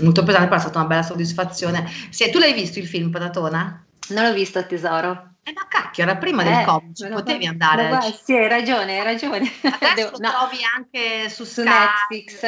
molto 0.00 0.22
pesante, 0.24 0.46
però 0.48 0.56
è 0.58 0.62
stata 0.62 0.78
una 0.80 0.88
bella 0.88 1.02
soddisfazione. 1.04 1.88
Se 2.10 2.28
tu 2.30 2.38
l'hai 2.38 2.52
visto 2.52 2.80
il 2.80 2.86
film, 2.88 3.10
Patatona? 3.10 3.84
Non 4.08 4.24
l'ho 4.26 4.32
visto 4.34 4.64
tesoro. 4.66 5.30
Eh 5.44 5.52
ma 5.52 5.66
cacchio, 5.68 6.02
era 6.02 6.16
prima 6.16 6.42
Eh, 6.42 6.46
del 6.46 6.64
Covid, 6.64 7.12
potevi 7.12 7.46
andare. 7.46 7.86
guardo- 7.88 8.18
Sì, 8.22 8.32
hai 8.34 8.48
ragione, 8.48 8.98
hai 8.98 9.04
ragione. 9.04 9.48
Adesso 9.62 9.94
Devo- 9.94 10.16
no, 10.18 10.30
trovi 10.30 10.58
anche 10.74 11.28
su, 11.28 11.44
su 11.44 11.62
Netflix. 11.62 12.40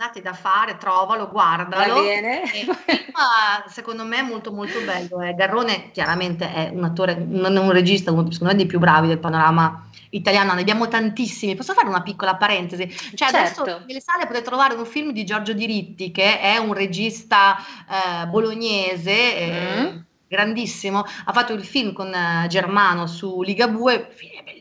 Dati 0.00 0.22
da 0.22 0.32
fare, 0.32 0.78
trovalo, 0.78 1.28
guardalo. 1.28 1.94
Va 1.96 2.00
bene. 2.00 2.46
Film, 2.46 2.74
secondo 3.66 4.02
me 4.06 4.20
è 4.20 4.22
molto 4.22 4.50
molto 4.50 4.80
bello. 4.80 5.20
eh. 5.20 5.34
Garrone 5.34 5.90
chiaramente 5.90 6.50
è 6.50 6.70
un 6.72 6.84
attore, 6.84 7.16
non 7.16 7.54
è 7.54 7.60
un 7.60 7.70
regista, 7.70 8.10
uno 8.10 8.30
secondo 8.30 8.54
me 8.54 8.58
dei 8.58 8.64
più 8.66 8.78
bravi 8.78 9.08
del 9.08 9.18
panorama 9.18 9.86
italiano, 10.08 10.54
ne 10.54 10.62
abbiamo 10.62 10.88
tantissimi. 10.88 11.54
Posso 11.54 11.74
fare 11.74 11.88
una 11.88 12.00
piccola 12.00 12.36
parentesi? 12.36 12.88
Cioè 13.14 13.28
Certo. 13.30 13.60
adesso 13.60 13.84
nelle 13.86 14.00
sale 14.00 14.26
potete 14.26 14.42
trovare 14.46 14.72
un 14.74 14.86
film 14.86 15.12
di 15.12 15.22
Giorgio 15.24 15.52
Diritti 15.52 16.10
che 16.12 16.40
è 16.40 16.56
un 16.56 16.72
regista 16.72 17.58
eh, 17.58 18.26
bolognese. 18.26 19.10
eh, 19.36 19.90
Mm. 19.92 19.98
Grandissimo, 20.30 21.00
ha 21.00 21.32
fatto 21.32 21.52
il 21.52 21.64
film 21.64 21.92
con 21.92 22.14
eh, 22.14 22.46
Germano 22.48 23.08
su 23.08 23.42
Ligabue, 23.42 24.10
film 24.14 24.30
è 24.38 24.42
bellissimo. 24.44 24.59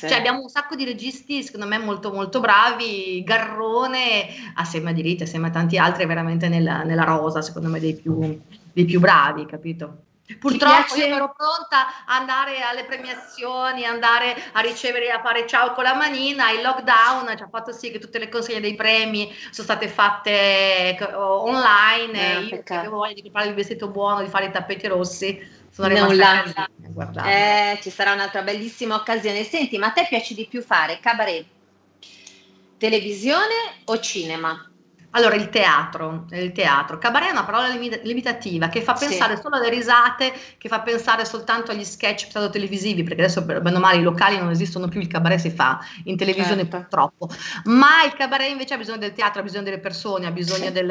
Sì. 0.00 0.08
Cioè 0.08 0.16
abbiamo 0.16 0.40
un 0.40 0.48
sacco 0.48 0.76
di 0.76 0.86
registi, 0.86 1.42
secondo 1.42 1.66
me, 1.66 1.76
molto 1.76 2.10
molto 2.10 2.40
bravi. 2.40 3.22
Garrone, 3.22 4.28
assieme 4.54 4.90
a 4.90 4.92
Diritti, 4.94 5.24
assieme 5.24 5.48
a 5.48 5.50
tanti 5.50 5.76
altri, 5.76 6.06
veramente 6.06 6.48
nella, 6.48 6.84
nella 6.84 7.04
rosa, 7.04 7.42
secondo 7.42 7.68
me, 7.68 7.80
dei 7.80 7.94
più, 7.94 8.40
dei 8.72 8.84
più 8.86 8.98
bravi, 8.98 9.44
capito? 9.44 10.04
Purtroppo 10.38 10.94
io 10.94 11.06
ero 11.06 11.34
pronta 11.36 12.06
a 12.06 12.16
andare 12.16 12.62
alle 12.62 12.84
premiazioni, 12.84 13.84
andare 13.84 14.34
a 14.52 14.60
ricevere, 14.60 15.10
a 15.10 15.20
fare 15.20 15.46
ciao 15.46 15.72
con 15.72 15.84
la 15.84 15.94
manina. 15.94 16.50
Il 16.50 16.62
lockdown 16.62 17.36
ci 17.36 17.42
ha 17.42 17.48
fatto 17.50 17.72
sì 17.72 17.90
che 17.90 17.98
tutte 17.98 18.18
le 18.18 18.30
consegne 18.30 18.60
dei 18.60 18.74
premi 18.74 19.30
sono 19.50 19.66
state 19.66 19.88
fatte 19.88 20.96
eh, 20.96 21.14
online. 21.14 22.38
Eh, 22.38 22.42
io 22.42 22.62
avevo 22.68 22.98
voglia 22.98 23.14
di 23.14 23.22
comprare 23.22 23.48
il 23.48 23.54
vestito 23.54 23.88
buono, 23.88 24.22
di 24.22 24.30
fare 24.30 24.46
i 24.46 24.50
tappeti 24.50 24.86
rossi, 24.86 25.38
sono 25.70 25.88
rimasta 25.88 26.06
Nulla. 26.06 26.30
a 26.30 26.42
casa 26.42 26.62
a 26.62 26.68
guardare. 26.88 27.72
Eh, 27.72 27.80
ci 27.82 27.90
sarà 27.90 28.12
un'altra 28.12 28.42
bellissima 28.42 28.94
occasione. 28.94 29.44
Senti, 29.44 29.78
ma 29.78 29.88
a 29.88 29.92
te 29.92 30.06
piace 30.08 30.34
di 30.34 30.46
più 30.46 30.62
fare 30.62 31.00
cabaret, 31.00 31.46
televisione 32.78 33.54
o 33.84 33.98
cinema? 34.00 34.69
Allora, 35.12 35.34
il 35.34 35.48
teatro, 35.48 36.26
il 36.30 36.52
teatro. 36.52 36.96
Cabaret 36.98 37.30
è 37.30 37.32
una 37.32 37.42
parola 37.42 37.66
limi- 37.66 37.98
limitativa 38.04 38.68
che 38.68 38.80
fa 38.80 38.94
Sì. 38.94 39.08
pensare 39.08 39.36
solo 39.40 39.56
alle 39.56 39.68
risate, 39.68 40.32
che 40.56 40.68
fa 40.68 40.82
pensare 40.82 41.24
soltanto 41.24 41.72
agli 41.72 41.82
sketch 41.82 42.28
pseudo-televisivi, 42.28 43.02
perché 43.02 43.22
adesso, 43.22 43.44
per- 43.44 43.60
bene 43.60 43.76
o 43.76 43.80
male, 43.80 43.96
i 43.98 44.02
locali 44.02 44.38
non 44.38 44.50
esistono 44.50 44.86
più, 44.86 45.00
il 45.00 45.08
cabaret 45.08 45.40
si 45.40 45.50
fa 45.50 45.80
in 46.04 46.16
televisione 46.16 46.60
Certo. 46.62 46.76
purtroppo. 46.76 47.28
Ma 47.64 48.04
il 48.04 48.12
cabaret 48.14 48.50
invece 48.50 48.74
ha 48.74 48.76
bisogno 48.76 48.98
del 48.98 49.12
teatro, 49.12 49.40
ha 49.40 49.42
bisogno 49.42 49.64
delle 49.64 49.80
persone, 49.80 50.26
ha 50.26 50.30
bisogno 50.30 50.66
Sì. 50.66 50.72
del... 50.72 50.90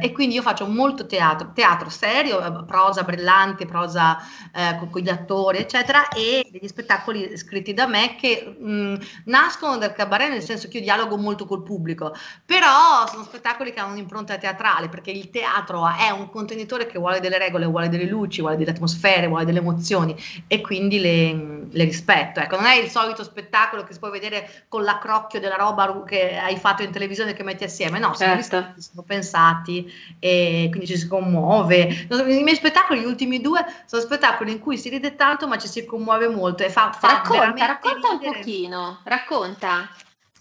E 0.00 0.12
quindi 0.12 0.36
io 0.36 0.42
faccio 0.42 0.66
molto 0.66 1.04
teatro, 1.04 1.50
teatro 1.52 1.90
serio, 1.90 2.42
eh, 2.42 2.64
prosa 2.64 3.02
brillante, 3.02 3.66
prosa 3.66 4.16
eh, 4.54 4.76
con, 4.78 4.88
con 4.88 5.02
gli 5.02 5.10
attori, 5.10 5.58
eccetera, 5.58 6.08
e 6.08 6.46
degli 6.50 6.66
spettacoli 6.68 7.36
scritti 7.36 7.74
da 7.74 7.86
me 7.86 8.14
che 8.16 8.56
mh, 8.58 8.94
nascono 9.26 9.76
dal 9.76 9.92
cabaret, 9.92 10.30
nel 10.30 10.42
senso 10.42 10.68
che 10.68 10.78
io 10.78 10.84
dialogo 10.84 11.18
molto 11.18 11.44
col 11.44 11.62
pubblico, 11.62 12.14
però 12.46 13.06
sono 13.06 13.24
spettacoli 13.24 13.56
che 13.64 13.80
hanno 13.80 13.92
un'impronta 13.92 14.38
teatrale, 14.38 14.88
perché 14.88 15.10
il 15.10 15.30
teatro 15.30 15.86
è 15.86 16.10
un 16.10 16.30
contenitore 16.30 16.86
che 16.86 16.98
vuole 16.98 17.20
delle 17.20 17.38
regole, 17.38 17.66
vuole 17.66 17.88
delle 17.88 18.04
luci, 18.04 18.40
vuole 18.40 18.56
delle 18.56 18.70
atmosfere, 18.70 19.26
vuole 19.26 19.44
delle 19.44 19.58
emozioni 19.58 20.16
e 20.46 20.60
quindi 20.60 21.00
le, 21.00 21.66
le 21.70 21.84
rispetto. 21.84 22.40
Ecco, 22.40 22.56
non 22.56 22.66
è 22.66 22.74
il 22.76 22.88
solito 22.88 23.22
spettacolo 23.22 23.84
che 23.84 23.92
si 23.92 23.98
può 23.98 24.10
vedere 24.10 24.64
con 24.68 24.82
l'accrocchio 24.82 25.40
della 25.40 25.56
roba 25.56 26.02
che 26.04 26.36
hai 26.36 26.56
fatto 26.56 26.82
in 26.82 26.90
televisione 26.90 27.34
che 27.34 27.42
metti 27.42 27.64
assieme, 27.64 27.98
no, 27.98 28.14
sono, 28.14 28.34
Certo. 28.34 28.56
riscritti, 28.56 28.82
sono 28.82 29.02
pensati 29.02 29.92
e 30.18 30.66
quindi 30.70 30.86
ci 30.86 30.96
si 30.96 31.08
commuove. 31.08 32.06
I 32.10 32.42
miei 32.42 32.56
spettacoli, 32.56 33.00
gli 33.00 33.04
ultimi 33.04 33.40
due, 33.40 33.64
sono 33.86 34.02
spettacoli 34.02 34.52
in 34.52 34.58
cui 34.58 34.78
si 34.78 34.88
ride 34.88 35.16
tanto 35.16 35.46
ma 35.46 35.58
ci 35.58 35.68
si 35.68 35.84
commuove 35.84 36.28
molto 36.28 36.62
e 36.62 36.70
fa, 36.70 36.92
fa 36.92 37.08
Racconta, 37.08 37.66
racconta 37.66 38.10
un 38.10 38.18
pochino, 38.20 39.00
racconta. 39.04 39.88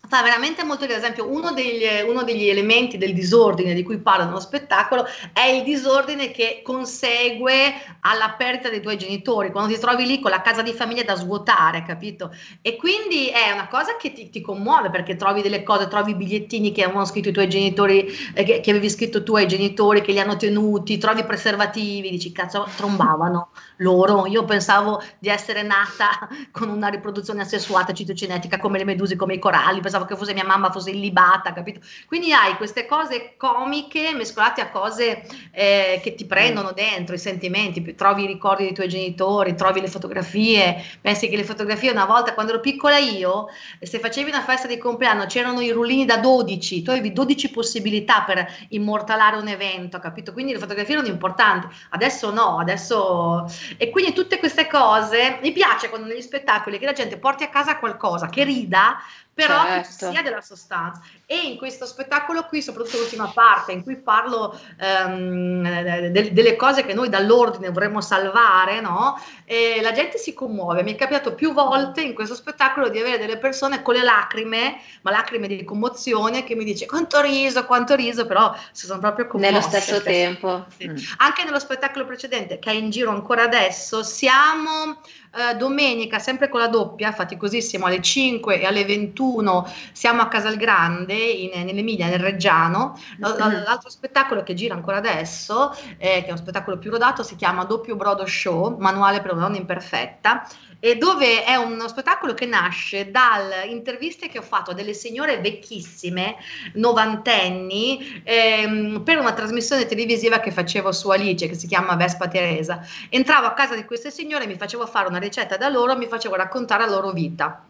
Fa 0.07 0.21
veramente 0.21 0.63
molto 0.63 0.85
ridere. 0.85 1.05
Ad 1.05 1.11
esempio, 1.11 1.29
uno 1.29 1.51
degli, 1.51 1.83
uno 2.07 2.23
degli 2.23 2.47
elementi 2.47 2.97
del 2.97 3.13
disordine 3.13 3.73
di 3.73 3.83
cui 3.83 3.97
parla 3.99 4.25
nello 4.25 4.39
spettacolo 4.39 5.05
è 5.33 5.45
il 5.45 5.63
disordine 5.63 6.31
che 6.31 6.61
consegue 6.63 7.73
alla 8.01 8.35
perdita 8.37 8.69
dei 8.69 8.81
tuoi 8.81 8.97
genitori, 8.97 9.51
quando 9.51 9.73
ti 9.73 9.79
trovi 9.79 10.05
lì 10.05 10.19
con 10.19 10.31
la 10.31 10.41
casa 10.41 10.61
di 10.61 10.71
famiglia 10.71 11.03
da 11.03 11.15
svuotare, 11.15 11.83
capito? 11.83 12.33
E 12.61 12.77
quindi 12.77 13.27
è 13.27 13.51
una 13.51 13.67
cosa 13.67 13.97
che 13.97 14.13
ti, 14.13 14.29
ti 14.29 14.39
commuove 14.39 14.89
perché 14.89 15.15
trovi 15.17 15.41
delle 15.41 15.63
cose, 15.63 15.87
trovi 15.87 16.11
i 16.11 16.15
bigliettini 16.15 16.71
che 16.71 16.83
avevano 16.83 17.05
scritto 17.05 17.29
i 17.29 17.33
tuoi 17.33 17.49
genitori, 17.49 18.07
eh, 18.33 18.43
che, 18.43 18.61
che 18.61 18.69
avevi 18.69 18.89
scritto 18.89 19.23
tu 19.23 19.35
ai 19.35 19.47
genitori, 19.47 20.01
che 20.01 20.13
li 20.13 20.19
hanno 20.19 20.37
tenuti, 20.37 20.97
trovi 20.97 21.25
preservativi, 21.25 22.09
dici 22.09 22.31
cazzo, 22.31 22.67
trombavano 22.75 23.49
loro. 23.77 24.25
Io 24.27 24.45
pensavo 24.45 25.01
di 25.19 25.29
essere 25.29 25.63
nata 25.63 26.29
con 26.51 26.69
una 26.69 26.87
riproduzione 26.87 27.41
assessuata 27.41 27.93
citogenetica 27.93 28.57
come 28.57 28.77
le 28.77 28.85
meduse, 28.85 29.15
come 29.15 29.33
i 29.33 29.39
coralli, 29.39 29.81
pensavo 29.81 29.96
pensavo 29.97 30.05
che 30.05 30.15
fosse 30.15 30.33
mia 30.33 30.45
mamma 30.45 30.71
fosse 30.71 30.91
illibata, 30.91 31.53
capito? 31.53 31.79
Quindi 32.05 32.31
hai 32.31 32.55
queste 32.55 32.85
cose 32.85 33.33
comiche 33.37 34.13
mescolate 34.13 34.61
a 34.61 34.69
cose 34.69 35.23
eh, 35.51 35.99
che 36.03 36.13
ti 36.15 36.25
prendono 36.25 36.71
dentro, 36.71 37.15
i 37.15 37.17
sentimenti, 37.17 37.95
trovi 37.95 38.23
i 38.23 38.27
ricordi 38.27 38.63
dei 38.63 38.73
tuoi 38.73 38.87
genitori, 38.87 39.55
trovi 39.55 39.81
le 39.81 39.87
fotografie, 39.87 40.83
pensi 41.01 41.27
che 41.29 41.35
le 41.35 41.43
fotografie 41.43 41.91
una 41.91 42.05
volta 42.05 42.33
quando 42.33 42.53
ero 42.53 42.61
piccola 42.61 42.97
io, 42.97 43.47
se 43.81 43.99
facevi 43.99 44.29
una 44.29 44.41
festa 44.41 44.67
di 44.67 44.77
compleanno 44.77 45.25
c'erano 45.25 45.61
i 45.61 45.71
rullini 45.71 46.05
da 46.05 46.17
12, 46.17 46.81
tu 46.83 46.91
avevi 46.91 47.11
12 47.11 47.49
possibilità 47.49 48.21
per 48.21 48.45
immortalare 48.69 49.37
un 49.37 49.47
evento, 49.47 49.99
capito? 49.99 50.33
Quindi 50.33 50.53
le 50.53 50.59
fotografie 50.59 50.93
erano 50.93 51.09
importanti, 51.09 51.67
adesso 51.89 52.31
no, 52.31 52.59
adesso... 52.59 53.45
E 53.77 53.89
quindi 53.89 54.13
tutte 54.13 54.37
queste 54.37 54.67
cose, 54.67 55.39
mi 55.41 55.51
piace 55.51 55.89
quando 55.89 56.07
negli 56.07 56.21
spettacoli 56.21 56.77
che 56.77 56.85
la 56.85 56.93
gente 56.93 57.17
porti 57.17 57.43
a 57.43 57.49
casa 57.49 57.77
qualcosa, 57.77 58.27
che 58.27 58.43
rida, 58.43 58.97
però 59.37 59.65
che 59.65 59.83
ci 59.85 59.91
Certo. 59.91 60.11
sia 60.11 60.21
della 60.23 60.41
sostanza. 60.41 60.99
E 61.29 61.35
in 61.39 61.57
questo 61.57 61.85
spettacolo 61.85 62.45
qui, 62.45 62.61
soprattutto 62.61 62.99
l'ultima 62.99 63.29
parte, 63.33 63.73
in 63.73 63.83
cui 63.83 63.97
parlo 63.97 64.57
ehm, 64.79 66.09
de- 66.09 66.31
delle 66.31 66.55
cose 66.55 66.85
che 66.85 66.93
noi 66.93 67.09
dall'ordine 67.09 67.69
vorremmo 67.69 67.99
salvare, 67.99 68.79
no? 68.79 69.21
E 69.43 69.79
la 69.81 69.91
gente 69.91 70.17
si 70.19 70.33
commuove. 70.33 70.83
Mi 70.83 70.93
è 70.93 70.95
capitato 70.95 71.35
più 71.35 71.51
volte 71.51 71.99
in 71.99 72.13
questo 72.13 72.33
spettacolo 72.33 72.87
di 72.87 72.99
avere 72.99 73.17
delle 73.17 73.37
persone 73.39 73.81
con 73.81 73.95
le 73.95 74.03
lacrime, 74.03 74.79
ma 75.01 75.11
lacrime 75.11 75.47
di 75.47 75.65
commozione, 75.65 76.45
che 76.45 76.55
mi 76.55 76.63
dice 76.63 76.85
quanto 76.85 77.19
riso, 77.19 77.65
quanto 77.65 77.93
riso, 77.95 78.25
però 78.25 78.55
si 78.71 78.85
sono 78.85 78.99
proprio 79.01 79.27
commosse. 79.27 79.51
Nello 79.51 79.63
stesso 79.63 80.01
tempo. 80.01 80.65
Sì. 80.77 80.87
Mm. 80.87 80.95
Anche 81.17 81.43
nello 81.43 81.59
spettacolo 81.59 82.05
precedente, 82.05 82.57
che 82.57 82.71
è 82.71 82.73
in 82.73 82.89
giro 82.89 83.11
ancora 83.11 83.43
adesso, 83.43 84.01
siamo 84.01 85.01
eh, 85.35 85.55
domenica, 85.55 86.19
sempre 86.19 86.47
con 86.47 86.61
la 86.61 86.67
doppia, 86.67 87.13
siamo 87.59 87.85
alle 87.85 88.01
5 88.01 88.61
e 88.61 88.65
alle 88.65 88.85
21, 88.85 89.71
siamo 89.91 90.21
a 90.21 90.27
Casalgrande, 90.29 91.16
in, 91.19 91.65
nell'Emilia, 91.65 92.07
nel 92.07 92.19
Reggiano. 92.19 92.99
Mm. 93.17 93.63
L'altro 93.65 93.89
spettacolo 93.89 94.43
che 94.43 94.53
gira 94.53 94.73
ancora 94.73 94.97
adesso, 94.97 95.71
eh, 95.97 96.21
che 96.21 96.27
è 96.27 96.31
un 96.31 96.37
spettacolo 96.37 96.77
più 96.77 96.91
rodato, 96.91 97.23
si 97.23 97.35
chiama 97.35 97.65
Doppio 97.65 97.95
Brodo 97.95 98.25
Show, 98.25 98.77
manuale 98.77 99.21
per 99.21 99.33
una 99.33 99.41
donna 99.43 99.57
imperfetta, 99.57 100.47
e 100.79 100.95
dove 100.95 101.43
è 101.43 101.55
uno 101.55 101.87
spettacolo 101.87 102.33
che 102.33 102.45
nasce 102.45 103.09
dalle 103.09 103.65
interviste 103.65 104.27
che 104.29 104.37
ho 104.37 104.43
fatto 104.43 104.71
a 104.71 104.73
delle 104.73 104.93
signore 104.93 105.39
vecchissime, 105.39 106.35
novantenni, 106.73 108.21
ehm, 108.23 109.01
per 109.03 109.17
una 109.17 109.33
trasmissione 109.33 109.85
televisiva 109.85 110.39
che 110.39 110.51
facevo 110.51 110.91
su 110.91 111.09
Alice, 111.09 111.47
che 111.47 111.55
si 111.55 111.67
chiama 111.67 111.95
Vespa 111.95 112.27
Teresa. 112.27 112.85
Entravo 113.09 113.47
a 113.47 113.53
casa 113.53 113.75
di 113.75 113.85
queste 113.85 114.11
signore, 114.11 114.45
mi 114.45 114.55
facevo 114.55 114.85
fare 114.85 115.07
una 115.07 115.19
ricetta 115.19 115.57
da 115.57 115.69
loro, 115.69 115.97
mi 115.97 116.05
facevo 116.05 116.35
raccontare 116.35 116.85
la 116.85 116.91
loro 116.91 117.11
vita. 117.11 117.63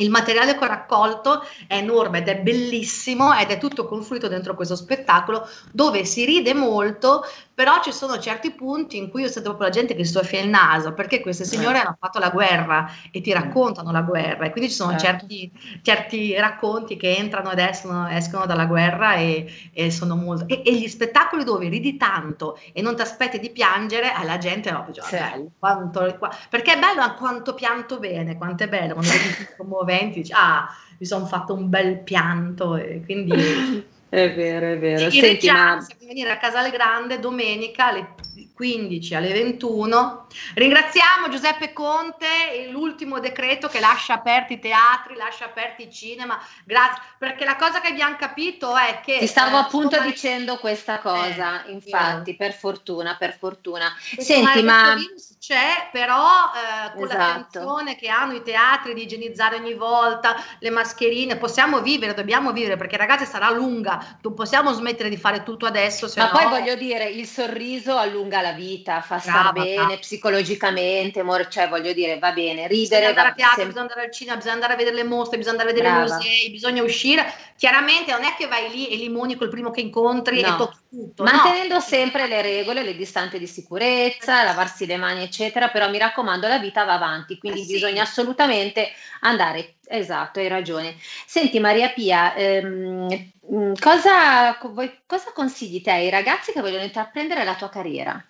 Il 0.00 0.10
materiale 0.10 0.56
che 0.56 0.64
ho 0.64 0.66
raccolto 0.66 1.42
è 1.66 1.76
enorme 1.76 2.18
ed 2.18 2.28
è 2.28 2.38
bellissimo 2.38 3.34
ed 3.36 3.50
è 3.50 3.58
tutto 3.58 3.86
confluito 3.86 4.28
dentro 4.28 4.54
questo 4.54 4.74
spettacolo 4.74 5.46
dove 5.72 6.04
si 6.06 6.24
ride 6.24 6.54
molto, 6.54 7.22
però 7.60 7.82
ci 7.82 7.92
sono 7.92 8.18
certi 8.18 8.52
punti 8.52 8.96
in 8.96 9.10
cui 9.10 9.20
io 9.20 9.28
sento 9.28 9.50
proprio 9.50 9.68
la 9.68 9.74
gente 9.74 9.94
che 9.94 10.06
soffia 10.06 10.40
il 10.40 10.48
naso 10.48 10.94
perché 10.94 11.20
queste 11.20 11.44
signore 11.44 11.78
hanno 11.80 11.94
fatto 12.00 12.18
la 12.18 12.30
guerra 12.30 12.90
e 13.10 13.20
ti 13.20 13.34
raccontano 13.34 13.92
la 13.92 14.00
guerra 14.00 14.46
e 14.46 14.50
quindi 14.50 14.70
ci 14.70 14.76
sono 14.76 14.96
Certo. 14.96 15.26
certi, 15.28 15.52
certi 15.82 16.34
racconti 16.38 16.96
che 16.96 17.14
entrano 17.14 17.50
ed 17.50 17.58
escono, 17.58 18.08
escono 18.08 18.46
dalla 18.46 18.64
guerra 18.64 19.16
e, 19.16 19.44
e 19.74 19.90
sono 19.90 20.16
molto... 20.16 20.46
E, 20.48 20.62
e 20.64 20.74
gli 20.74 20.88
spettacoli 20.88 21.44
dove 21.44 21.68
ridi 21.68 21.98
tanto 21.98 22.58
e 22.72 22.80
non 22.80 22.96
ti 22.96 23.02
aspetti 23.02 23.38
di 23.38 23.50
piangere 23.50 24.10
alla 24.10 24.38
gente 24.38 24.70
no, 24.70 24.86
dice, 24.88 25.02
Sì. 25.02 25.16
bello, 25.16 25.50
quanto- 25.58 26.16
qua- 26.18 26.34
perché 26.48 26.72
è 26.72 26.78
bello 26.78 27.14
quanto 27.16 27.52
pianto 27.52 27.98
bene, 27.98 28.38
quanto 28.38 28.64
è 28.64 28.68
bello 28.68 28.94
quando 28.94 29.10
vedi 29.12 29.36
tutti 29.36 29.54
commoventi, 29.58 30.20
dici, 30.20 30.32
ah, 30.34 30.66
mi 30.98 31.04
sono 31.04 31.26
fatto 31.26 31.52
un 31.52 31.68
bel 31.68 31.98
pianto 31.98 32.76
e 32.76 33.02
quindi... 33.04 33.34
È 34.10 34.34
vero, 34.34 34.72
è 34.72 34.78
vero. 34.78 34.98
Senti, 34.98 35.20
Reggiani, 35.20 35.76
ma 35.76 35.80
se 35.80 35.96
venire 36.00 36.30
a 36.30 36.36
Casale 36.36 36.70
Grande 36.70 37.20
domenica 37.20 37.86
alle 37.86 38.14
15 38.60 39.14
alle 39.14 39.32
21. 39.32 40.26
Ringraziamo 40.52 41.30
Giuseppe 41.30 41.72
Conte, 41.72 42.68
l'ultimo 42.70 43.18
decreto 43.18 43.68
che 43.68 43.80
lascia 43.80 44.12
aperti 44.12 44.52
i 44.52 44.58
teatri, 44.58 45.16
lascia 45.16 45.46
aperti 45.46 45.84
i 45.84 45.90
cinema. 45.90 46.38
Grazie, 46.66 47.00
perché 47.16 47.46
la 47.46 47.56
cosa 47.56 47.80
che 47.80 47.88
abbiamo 47.88 48.16
capito 48.16 48.76
è 48.76 49.00
che 49.02 49.16
ti 49.18 49.26
stavo 49.26 49.56
eh, 49.56 49.60
appunto 49.60 49.94
insomma, 49.96 50.10
dicendo 50.10 50.58
questa 50.58 50.98
cosa, 50.98 51.64
Eh, 51.64 51.72
infatti, 51.72 52.36
per 52.36 52.52
fortuna, 52.52 53.16
per 53.18 53.34
fortuna. 53.38 53.90
Senti, 54.18 54.62
ma 54.62 54.94
c'è, 55.38 55.88
però 55.90 56.20
eh, 56.52 56.92
con 56.92 57.04
Esatto. 57.04 57.16
l'attenzione 57.16 57.96
che 57.96 58.08
hanno 58.08 58.34
i 58.34 58.42
teatri 58.42 58.92
di 58.92 59.04
igienizzare 59.04 59.56
ogni 59.56 59.72
volta, 59.72 60.36
le 60.58 60.68
mascherine, 60.70 61.36
possiamo 61.36 61.80
vivere, 61.80 62.12
dobbiamo 62.12 62.52
vivere, 62.52 62.76
perché 62.76 62.98
ragazzi 62.98 63.24
sarà 63.24 63.50
lunga, 63.50 64.18
non 64.20 64.34
possiamo 64.34 64.70
smettere 64.72 65.08
di 65.08 65.16
fare 65.16 65.42
tutto 65.44 65.64
adesso, 65.64 66.12
Ma 66.16 66.24
no- 66.24 66.30
poi 66.30 66.46
voglio 66.46 66.74
dire, 66.74 67.08
il 67.08 67.26
sorriso 67.26 67.96
allunga 67.96 68.42
la 68.42 68.49
vita, 68.52 69.00
fa 69.00 69.18
star 69.18 69.52
Brava, 69.52 69.62
bene 69.62 69.74
brava. 69.74 69.96
psicologicamente, 69.98 71.22
mor- 71.22 71.48
cioè 71.48 71.68
voglio 71.68 71.92
dire, 71.92 72.18
va 72.18 72.32
bene, 72.32 72.66
Bisogna 72.66 72.68
ridere, 72.68 73.06
andare 73.06 73.28
a 73.28 73.32
teatro, 73.32 73.56
sem- 73.56 73.66
bisogna 73.68 73.82
andare 73.86 74.04
al 74.06 74.12
cinema, 74.12 74.36
bisogna 74.36 74.54
andare 74.54 74.72
a 74.72 74.76
vedere 74.76 74.96
le 74.96 75.04
mostre, 75.04 75.36
bisogna 75.38 75.58
andare 75.60 75.70
a 75.70 75.74
vedere 75.82 75.94
Brava. 75.94 76.14
i 76.14 76.16
musei, 76.16 76.50
bisogna 76.50 76.82
uscire. 76.82 77.32
Chiaramente 77.56 78.10
non 78.12 78.24
è 78.24 78.34
che 78.36 78.46
vai 78.46 78.70
lì 78.70 78.88
e 78.88 78.96
limoni 78.96 79.36
col 79.36 79.48
primo 79.50 79.70
che 79.70 79.80
incontri 79.80 80.40
No. 80.40 80.48
e 80.48 80.56
tocchi 80.56 80.78
tutto. 80.90 81.24
no. 81.24 81.30
mantenendo 81.30 81.78
sempre 81.80 82.26
le 82.26 82.42
regole, 82.42 82.82
le 82.82 82.96
distanze 82.96 83.38
di 83.38 83.46
sicurezza, 83.46 84.42
lavarsi 84.42 84.86
le 84.86 84.96
mani, 84.96 85.22
eccetera, 85.22 85.68
però 85.68 85.88
mi 85.90 85.98
raccomando, 85.98 86.48
la 86.48 86.58
vita 86.58 86.84
va 86.84 86.94
avanti, 86.94 87.38
quindi 87.38 87.60
Eh 87.60 87.64
sì. 87.64 87.72
bisogna 87.72 88.02
assolutamente 88.02 88.90
andare. 89.20 89.76
Esatto, 89.86 90.38
hai 90.38 90.48
ragione. 90.48 90.96
Senti 91.26 91.58
Maria 91.60 91.90
Pia, 91.90 92.34
ehm, 92.34 93.32
mh, 93.40 93.72
cosa, 93.80 94.56
cosa 94.56 95.32
consigli 95.34 95.82
te 95.82 95.90
ai 95.90 96.10
ragazzi 96.10 96.52
che 96.52 96.60
vogliono 96.60 96.84
intraprendere 96.84 97.44
la 97.44 97.54
tua 97.56 97.68
carriera? 97.68 98.24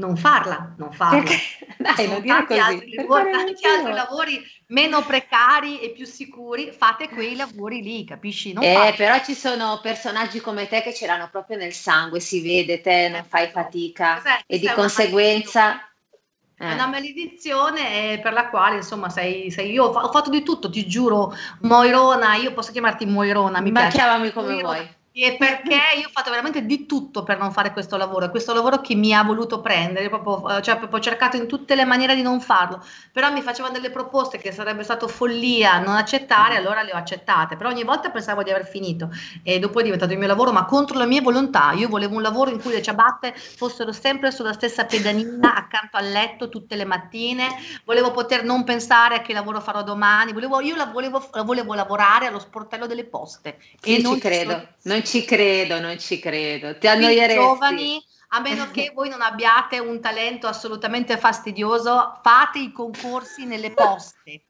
Non 0.00 0.16
farla, 0.16 0.74
non 0.78 0.92
farla. 0.92 1.22
Perché, 1.22 1.38
dai, 1.76 2.08
non 2.08 2.24
tanti, 2.24 2.58
altri, 2.58 2.94
lavori, 2.94 3.30
tanti 3.30 3.66
altri 3.66 3.92
lavori 3.92 4.42
meno 4.68 5.02
precari 5.02 5.80
e 5.80 5.90
più 5.90 6.06
sicuri, 6.06 6.72
fate 6.72 7.08
quei 7.08 7.36
lavori 7.36 7.82
lì, 7.82 8.04
capisci? 8.04 8.52
Non 8.52 8.64
Eh, 8.64 8.94
però 8.96 9.22
ci 9.22 9.34
sono 9.34 9.78
personaggi 9.82 10.40
come 10.40 10.66
te 10.68 10.80
che 10.82 10.94
ce 10.94 11.06
l'hanno 11.06 11.28
proprio 11.30 11.56
nel 11.58 11.72
sangue, 11.72 12.20
si 12.20 12.40
vede, 12.40 12.80
te 12.80 13.08
non 13.08 13.24
fai 13.24 13.48
fatica 13.48 14.16
Cos'è? 14.16 14.42
e 14.46 14.58
di 14.58 14.66
Questa 14.66 14.70
è 14.70 14.72
una 14.72 14.82
conseguenza... 14.82 15.84
È 16.56 16.64
eh. 16.64 16.74
una 16.74 16.88
maledizione 16.88 18.12
eh, 18.12 18.18
per 18.20 18.34
la 18.34 18.48
quale, 18.50 18.76
insomma, 18.76 19.08
sei, 19.08 19.50
sei- 19.50 19.72
io 19.72 19.84
ho 19.86 20.10
fatto 20.12 20.28
di 20.28 20.42
tutto, 20.42 20.68
ti 20.68 20.86
giuro, 20.86 21.34
Moirona, 21.62 22.34
io 22.34 22.52
posso 22.52 22.70
chiamarti 22.70 23.06
Moirona, 23.06 23.62
mi 23.62 23.70
Ma 23.70 23.80
piace. 23.80 23.96
chiamami 23.96 24.30
come 24.30 24.52
Moirona. 24.52 24.74
vuoi. 24.74 24.98
E 25.22 25.36
perché 25.36 25.74
io 25.98 26.06
ho 26.06 26.10
fatto 26.10 26.30
veramente 26.30 26.64
di 26.64 26.86
tutto 26.86 27.22
per 27.22 27.36
non 27.36 27.52
fare 27.52 27.72
questo 27.72 27.98
lavoro, 27.98 28.24
è 28.24 28.30
questo 28.30 28.54
lavoro 28.54 28.80
che 28.80 28.94
mi 28.94 29.12
ha 29.12 29.22
voluto 29.22 29.60
prendere, 29.60 30.08
proprio, 30.08 30.56
eh, 30.56 30.62
cioè 30.62 30.78
proprio 30.78 30.98
ho 30.98 31.02
cercato 31.02 31.36
in 31.36 31.46
tutte 31.46 31.74
le 31.74 31.84
maniere 31.84 32.14
di 32.14 32.22
non 32.22 32.40
farlo, 32.40 32.82
però 33.12 33.30
mi 33.30 33.42
facevano 33.42 33.74
delle 33.74 33.90
proposte 33.90 34.38
che 34.38 34.50
sarebbe 34.50 34.82
stato 34.82 35.08
follia 35.08 35.78
non 35.78 35.94
accettare, 35.94 36.56
allora 36.56 36.82
le 36.82 36.92
ho 36.92 36.96
accettate, 36.96 37.56
però 37.56 37.68
ogni 37.68 37.84
volta 37.84 38.08
pensavo 38.08 38.42
di 38.42 38.48
aver 38.48 38.66
finito. 38.66 39.10
E 39.42 39.58
dopo 39.58 39.80
è 39.80 39.82
diventato 39.82 40.10
il 40.12 40.18
mio 40.18 40.26
lavoro, 40.26 40.52
ma 40.52 40.64
contro 40.64 40.96
la 40.96 41.04
mia 41.04 41.20
volontà, 41.20 41.72
io 41.72 41.88
volevo 41.88 42.14
un 42.14 42.22
lavoro 42.22 42.50
in 42.50 42.58
cui 42.58 42.72
le 42.72 42.80
ciabatte 42.80 43.34
fossero 43.36 43.92
sempre 43.92 44.30
sulla 44.30 44.54
stessa 44.54 44.86
pedalina 44.86 45.52
accanto 45.54 45.98
al 45.98 46.10
letto 46.10 46.48
tutte 46.48 46.76
le 46.76 46.86
mattine, 46.86 47.46
volevo 47.84 48.10
poter 48.10 48.42
non 48.42 48.64
pensare 48.64 49.16
a 49.16 49.20
che 49.20 49.34
lavoro 49.34 49.60
farò 49.60 49.82
domani, 49.82 50.32
volevo, 50.32 50.60
io 50.60 50.76
la 50.76 50.86
volevo, 50.86 51.28
la 51.32 51.42
volevo 51.42 51.74
lavorare 51.74 52.24
allo 52.24 52.38
sportello 52.38 52.86
delle 52.86 53.04
poste. 53.04 53.58
Sì, 53.82 53.98
e 53.98 54.00
non 54.00 54.14
ci 54.14 54.20
credo, 54.20 54.66
non 54.84 55.04
ci 55.04 55.09
credo, 55.24 55.80
non 55.80 55.98
ci 55.98 56.18
credo. 56.18 56.78
Ti 56.78 56.86
annoieresti. 56.86 57.34
giovani, 57.34 58.02
a 58.28 58.40
meno 58.40 58.70
che 58.72 58.92
voi 58.94 59.08
non 59.08 59.20
abbiate 59.20 59.78
un 59.78 60.00
talento 60.00 60.46
assolutamente 60.46 61.16
fastidioso, 61.16 62.20
fate 62.22 62.58
i 62.58 62.72
concorsi 62.72 63.44
nelle 63.44 63.72
poste. 63.72 64.44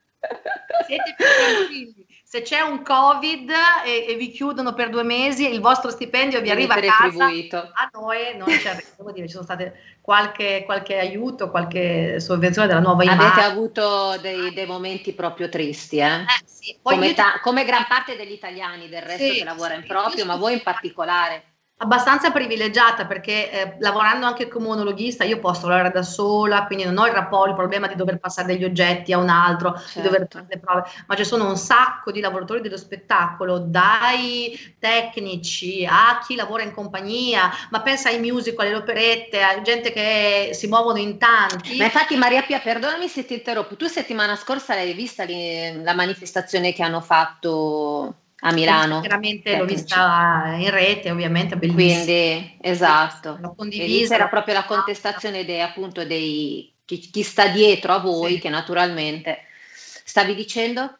Siete 0.87 1.15
più 1.17 1.25
tranquilli. 1.25 2.07
Se 2.33 2.43
c'è 2.43 2.61
un 2.61 2.85
Covid 2.85 3.51
e, 3.85 4.07
e 4.09 4.15
vi 4.15 4.31
chiudono 4.31 4.73
per 4.73 4.89
due 4.89 5.03
mesi, 5.03 5.53
il 5.53 5.61
vostro 5.61 5.91
stipendio 5.91 6.41
vi 6.41 6.49
arriva 6.49 6.75
a 6.75 6.81
casa. 6.81 7.25
A 7.25 7.91
noi 7.93 8.37
non 8.37 8.49
ci 8.49 8.69
arriva. 8.69 9.11
Dire, 9.11 9.27
ci 9.27 9.33
sono 9.33 9.43
state 9.43 9.97
qualche, 10.01 10.63
qualche 10.65 10.97
aiuto, 11.01 11.51
qualche 11.51 12.21
sovvenzione 12.21 12.69
della 12.69 12.79
nuova 12.79 13.03
Avete 13.03 13.21
immagine. 13.21 13.45
avuto 13.47 14.17
dei, 14.21 14.55
dei 14.55 14.67
momenti 14.67 15.13
proprio 15.13 15.49
tristi, 15.49 15.99
eh? 15.99 16.21
Eh, 16.21 16.27
sì. 16.45 16.79
Come, 16.81 17.15
ta- 17.15 17.41
come 17.43 17.65
gran 17.65 17.87
parte 17.89 18.15
degli 18.15 18.31
italiani 18.31 18.89
del 18.89 19.03
resto 19.03 19.25
Sì, 19.25 19.39
che 19.39 19.45
lavora 19.45 19.75
in 19.75 19.85
proprio, 19.85 20.19
io 20.19 20.27
ma 20.27 20.37
voi 20.37 20.53
in 20.53 20.63
particolare. 20.63 21.50
Abbastanza 21.83 22.31
privilegiata 22.31 23.07
perché 23.07 23.51
eh, 23.51 23.77
lavorando 23.79 24.27
anche 24.27 24.49
come 24.49 24.67
monologhista 24.67 25.25
io 25.25 25.39
posso 25.39 25.67
lavorare 25.67 25.93
da 25.93 26.03
sola, 26.03 26.65
quindi 26.67 26.85
non 26.85 26.99
ho 26.99 27.07
il 27.07 27.13
rapporto, 27.13 27.51
il 27.51 27.55
problema 27.55 27.87
di 27.87 27.95
dover 27.95 28.19
passare 28.19 28.49
degli 28.49 28.65
oggetti 28.65 29.13
a 29.13 29.19
un 29.19 29.29
altro, 29.29 29.73
di 29.73 29.81
Certo. 29.91 30.01
dover 30.03 30.27
fare 30.29 30.47
le 30.49 30.59
prove, 30.59 30.83
ma 31.07 31.17
ci 31.17 31.25
sono 31.25 31.49
un 31.49 31.57
sacco 31.57 32.11
di 32.13 32.21
lavoratori 32.21 32.61
dello 32.61 32.77
spettacolo, 32.77 33.59
dai 33.59 34.77
tecnici 34.79 35.87
a 35.89 36.21
chi 36.25 36.35
lavora 36.35 36.63
in 36.63 36.73
compagnia, 36.73 37.51
ma 37.71 37.81
pensa 37.81 38.11
ai 38.11 38.21
musical, 38.21 38.67
alle 38.67 38.77
operette, 38.77 39.43
a 39.43 39.63
gente 39.63 39.91
che 39.91 40.51
si 40.53 40.67
muovono 40.67 40.99
in 40.99 41.19
tanti. 41.19 41.79
Ma 41.79 41.85
infatti 41.85 42.17
Maria 42.17 42.43
Pia, 42.43 42.61
perdonami 42.61 43.09
se 43.09 43.25
ti 43.25 43.35
interrompo, 43.35 43.77
tu 43.77 43.87
settimana 43.87 44.37
scorsa 44.37 44.75
l'hai 44.75 44.93
vista 44.93 45.25
lì, 45.25 45.83
la 45.83 45.95
manifestazione 45.95 46.73
che 46.73 46.83
hanno 46.83 47.01
fatto 47.01 48.15
a 48.41 48.53
Milano. 48.53 49.01
Chiaramente 49.01 49.51
l'ho 49.53 49.65
Tecnici. 49.65 49.83
vista 49.83 50.55
in 50.59 50.71
rete, 50.71 51.11
ovviamente, 51.11 51.57
bellissima. 51.57 52.05
Quindi, 52.05 52.57
esatto. 52.61 53.39
L'ho 53.41 53.55
condivisa. 53.55 53.85
lì 53.87 54.07
c'era 54.07 54.29
proprio 54.29 54.55
la 54.55 54.65
contestazione 54.65 55.45
dei, 55.45 55.61
appunto 55.61 56.05
dei 56.05 56.75
chi, 56.85 56.99
chi 56.99 57.23
sta 57.23 57.49
dietro 57.49 57.93
a 57.93 57.99
voi, 57.99 58.39
che 58.39 58.49
naturalmente 58.49 59.45
stavi 60.05 60.35
dicendo? 60.35 61.00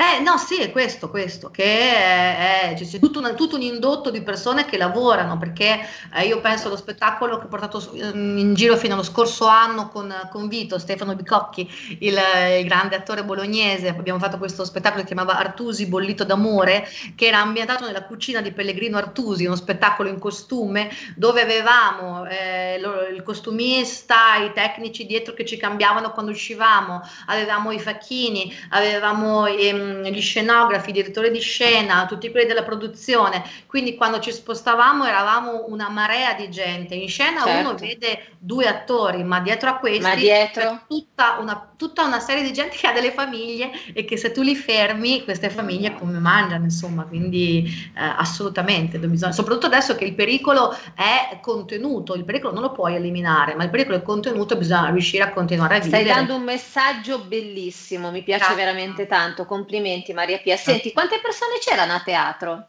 Eh, 0.00 0.20
no, 0.22 0.38
sì, 0.38 0.56
è 0.62 0.70
questo, 0.72 1.10
questo, 1.10 1.50
che 1.50 1.62
è, 1.62 2.70
è- 2.70 2.74
c'è, 2.74 2.86
c'è 2.86 2.98
tutto, 2.98 3.18
un- 3.18 3.34
tutto 3.36 3.56
un 3.56 3.60
indotto 3.62 4.10
di 4.10 4.22
persone 4.22 4.64
che 4.64 4.78
lavorano, 4.78 5.36
perché 5.36 5.78
eh, 6.14 6.24
io 6.26 6.40
penso 6.40 6.68
allo 6.68 6.76
spettacolo 6.78 7.36
che 7.38 7.44
ho 7.44 7.48
portato 7.48 7.78
su- 7.80 7.94
in 7.96 8.54
giro 8.54 8.78
fino 8.78 8.94
allo 8.94 9.02
scorso 9.02 9.44
anno 9.46 9.88
con, 9.90 10.10
con 10.30 10.48
Vito, 10.48 10.78
Stefano 10.78 11.14
Bicocchi, 11.14 11.68
il, 12.00 12.18
il 12.60 12.64
grande 12.66 12.96
attore 12.96 13.24
bolognese, 13.24 13.88
abbiamo 13.88 14.18
fatto 14.18 14.38
questo 14.38 14.64
spettacolo 14.64 15.02
che 15.02 15.08
chiamava 15.08 15.36
Artusi 15.36 15.86
bollito 15.86 16.24
d'amore, 16.24 16.88
che 17.14 17.26
era 17.26 17.40
ambientato 17.40 17.84
nella 17.84 18.04
cucina 18.04 18.40
di 18.40 18.52
Pellegrino 18.52 18.96
Artusi, 18.96 19.44
uno 19.44 19.56
spettacolo 19.56 20.08
in 20.08 20.18
costume, 20.18 20.88
dove 21.14 21.42
avevamo 21.42 22.24
eh, 22.26 22.78
lo- 22.80 23.06
il 23.06 23.22
costumista, 23.22 24.36
i 24.36 24.52
tecnici 24.54 25.04
dietro 25.04 25.34
che 25.34 25.44
ci 25.44 25.58
cambiavano 25.58 26.12
quando 26.12 26.30
uscivamo, 26.32 27.02
avevamo 27.26 27.70
i 27.70 27.78
facchini, 27.80 28.50
avevamo 28.70 29.46
ehm, 29.46 29.88
gli 29.90 30.20
scenografi, 30.20 30.90
i 30.90 30.92
direttori 30.92 31.30
di 31.30 31.40
scena, 31.40 32.06
tutti 32.06 32.30
quelli 32.30 32.46
della 32.46 32.62
produzione, 32.62 33.42
quindi 33.66 33.96
quando 33.96 34.18
ci 34.20 34.32
spostavamo 34.32 35.04
eravamo 35.04 35.64
una 35.68 35.88
marea 35.88 36.34
di 36.34 36.48
gente. 36.50 36.94
In 36.94 37.08
scena 37.08 37.42
Certo. 37.44 37.68
uno 37.68 37.74
vede 37.78 38.32
due 38.38 38.66
attori, 38.66 39.22
ma 39.24 39.40
dietro 39.40 39.70
a 39.70 39.76
questi 39.78 40.00
Ma 40.02 40.14
dietro? 40.14 40.62
c'è 40.62 40.78
tutta 40.88 41.36
una, 41.40 41.72
tutta 41.76 42.04
una 42.04 42.20
serie 42.20 42.42
di 42.42 42.52
gente 42.52 42.76
che 42.76 42.86
ha 42.86 42.92
delle 42.92 43.12
famiglie 43.12 43.70
e 43.92 44.04
che 44.04 44.16
se 44.16 44.32
tu 44.32 44.42
li 44.42 44.54
fermi, 44.56 45.24
queste 45.24 45.50
famiglie 45.50 45.94
come 45.94 46.18
mangiano, 46.18 46.64
insomma, 46.64 47.04
quindi 47.04 47.64
eh, 47.96 48.00
assolutamente, 48.16 48.98
bisogna- 48.98 49.32
soprattutto 49.32 49.66
adesso 49.66 49.94
che 49.96 50.04
il 50.04 50.14
pericolo 50.14 50.74
è 50.94 51.38
contenuto, 51.40 52.14
il 52.14 52.24
pericolo 52.24 52.52
non 52.52 52.62
lo 52.62 52.72
puoi 52.72 52.94
eliminare, 52.94 53.54
ma 53.54 53.64
il 53.64 53.70
pericolo 53.70 53.96
è 53.96 54.02
contenuto 54.02 54.54
e 54.54 54.56
bisogna 54.58 54.90
riuscire 54.90 55.22
a 55.24 55.30
continuare 55.32 55.76
a 55.76 55.82
Stai 55.82 56.00
vivere. 56.02 56.14
dando 56.18 56.34
un 56.36 56.42
messaggio 56.42 57.18
bellissimo, 57.20 58.10
mi 58.10 58.22
piace 58.22 58.44
Grazie. 58.44 58.56
veramente 58.64 59.06
tanto. 59.06 59.44
Complimenti 59.46 59.79
Maria 60.12 60.38
Pia. 60.38 60.56
Senti, 60.56 60.92
quante 60.92 61.20
persone 61.20 61.58
c'erano 61.60 61.94
a 61.94 62.00
teatro? 62.00 62.68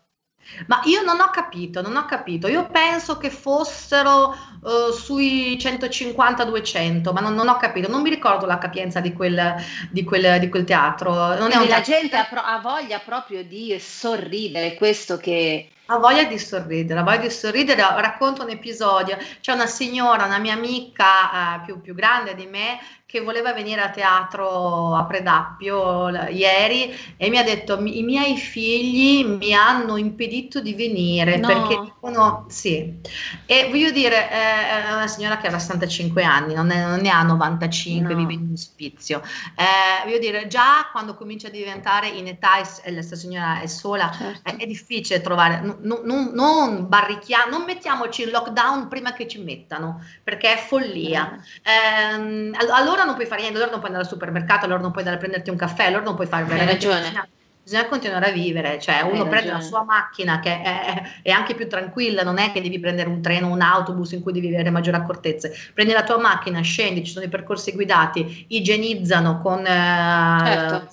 Ma 0.68 0.82
io 0.86 1.02
non 1.04 1.20
ho 1.20 1.30
capito, 1.30 1.82
non 1.82 1.96
ho 1.96 2.06
capito. 2.06 2.48
Io 2.48 2.66
penso 2.68 3.18
che 3.18 3.30
fossero 3.30 4.34
eh, 4.34 4.92
sui 4.92 5.56
150-200, 5.58 7.14
ma 7.14 7.20
non, 7.22 7.36
non 7.36 7.48
ho 7.48 7.58
capito. 7.58 7.90
Non 7.90 8.02
mi 8.02 8.10
ricordo 8.10 8.46
la 8.46 8.58
capienza 8.58 9.00
di 9.00 9.14
quel, 9.14 9.56
di 9.92 10.04
quel, 10.04 10.40
di 10.40 10.50
quel 10.50 10.64
teatro. 10.64 11.14
Non 11.36 11.52
è 11.52 11.56
un 11.56 11.68
la 11.68 11.82
teatro- 11.82 11.94
gente 11.94 12.16
ha, 12.18 12.26
pro- 12.26 12.42
ha 12.42 12.60
voglia 12.60 13.00
proprio 13.00 13.44
di 13.44 13.78
sorridere, 13.80 14.74
questo 14.76 15.18
che... 15.18 15.70
Ha 15.92 15.98
voglia 15.98 16.24
di 16.24 16.40
sorridere, 16.40 17.02
ha 17.02 17.04
voglia 17.04 17.18
di 17.18 17.30
sorridere. 17.30 17.82
Racconto 17.82 18.44
un 18.44 18.50
episodio. 18.50 19.18
C'è 19.42 19.52
una 19.52 19.66
signora, 19.66 20.24
una 20.26 20.38
mia 20.38 20.54
amica 20.54 21.58
eh, 21.58 21.66
più, 21.66 21.82
più 21.82 21.94
grande 21.94 22.34
di 22.34 22.46
me, 22.46 22.80
che 23.06 23.20
voleva 23.20 23.52
venire 23.52 23.82
a 23.82 23.90
teatro 23.90 24.96
a 24.96 25.04
Predappio 25.04 26.08
ieri 26.30 26.98
e 27.18 27.30
mi 27.30 27.38
ha 27.38 27.44
detto: 27.44 27.78
"Mi- 27.78 27.98
I 27.98 28.04
miei 28.04 28.38
figli 28.38 29.26
mi 29.26 29.54
hanno 29.54 29.98
impedito 29.98 30.62
di 30.62 30.74
venire 30.76 31.36
No. 31.36 31.48
perché 31.48 31.78
dicono 31.84 32.46
sì. 32.48 33.00
E 33.46 33.68
voglio 33.70 33.92
dire, 33.92 34.30
eh, 34.32 34.86
è 34.88 34.94
una 34.94 35.08
signora 35.08 35.36
che 35.40 35.48
ha 35.48 35.60
65 35.60 36.24
anni, 36.24 36.54
non, 36.54 36.72
è- 36.72 36.86
non 36.86 37.02
ne 37.02 37.10
ha 37.10 37.22
95, 37.24 38.14
No. 38.14 38.20
vive 38.20 38.32
in 38.32 38.50
ospizio. 38.54 39.22
Eh, 39.58 40.06
voglio 40.06 40.20
dire, 40.20 40.48
già 40.48 40.88
quando 40.94 41.16
comincia 41.16 41.48
a 41.48 41.52
diventare 41.52 42.08
in 42.08 42.28
età 42.28 42.60
e 42.62 42.94
questa 42.94 43.18
signora 43.18 43.60
è 43.60 43.68
sola, 43.68 44.10
Certo. 44.18 44.50
è, 44.52 44.56
è 44.56 44.66
difficile 44.66 45.20
trovare, 45.20 45.60
no- 45.82 46.02
no- 46.04 46.30
non, 46.32 46.32
non 46.34 46.88
barrichiamo, 46.88 47.50
non 47.50 47.64
mettiamoci 47.66 48.24
in 48.24 48.30
lockdown 48.30 48.88
prima 48.88 49.14
che 49.14 49.28
ci 49.28 49.42
mettano, 49.42 50.04
perché 50.24 50.54
è 50.54 50.58
follia. 50.58 51.40
Ehm, 51.64 52.54
all- 52.58 52.70
allora 52.70 53.04
non 53.04 53.16
puoi 53.16 53.26
fare 53.26 53.42
niente, 53.42 53.58
allora 53.58 53.72
non 53.72 53.80
puoi 53.80 53.92
andare 53.92 54.08
al 54.08 54.14
supermercato, 54.14 54.66
allora 54.66 54.82
non 54.82 54.92
puoi 54.92 55.04
andare 55.04 55.18
a 55.18 55.24
prenderti 55.26 55.50
un 55.50 55.58
caffè, 55.58 55.86
allora 55.86 56.04
non 56.04 56.16
puoi 56.16 56.28
fare 56.28 56.44
Hai 56.44 56.66
ragione. 56.66 57.00
Bisogna, 57.02 57.28
bisogna 57.64 57.86
continuare 57.88 58.30
a 58.30 58.32
vivere, 58.32 58.80
cioè 58.80 58.96
Hai 58.96 59.12
uno 59.12 59.28
prende 59.28 59.52
la 59.52 59.62
sua 59.62 59.84
macchina 59.84 60.40
che 60.40 60.62
è, 60.62 61.20
è 61.22 61.30
anche 61.30 61.56
più 61.56 61.68
tranquilla, 61.68 62.24
non 62.24 62.38
è 62.38 62.52
che 62.52 62.62
devi 62.62 62.80
prendere 62.80 63.10
un 63.10 63.22
treno, 63.22 63.50
un 63.50 63.62
autobus 63.62 64.12
in 64.12 64.22
cui 64.22 64.34
devi 64.34 64.48
avere 64.48 64.70
maggiori 64.72 64.98
accortezze. 64.98 65.54
Prendi 65.74 65.94
la 65.94 66.04
tua 66.04 66.18
macchina, 66.18 66.62
scendi, 66.62 67.04
ci 67.06 67.12
sono 67.12 67.26
i 67.26 67.30
percorsi 67.30 67.72
guidati, 67.72 68.46
igienizzano 68.50 69.40
con 69.42 69.66
eh, 69.66 70.46
Certo. 70.46 70.88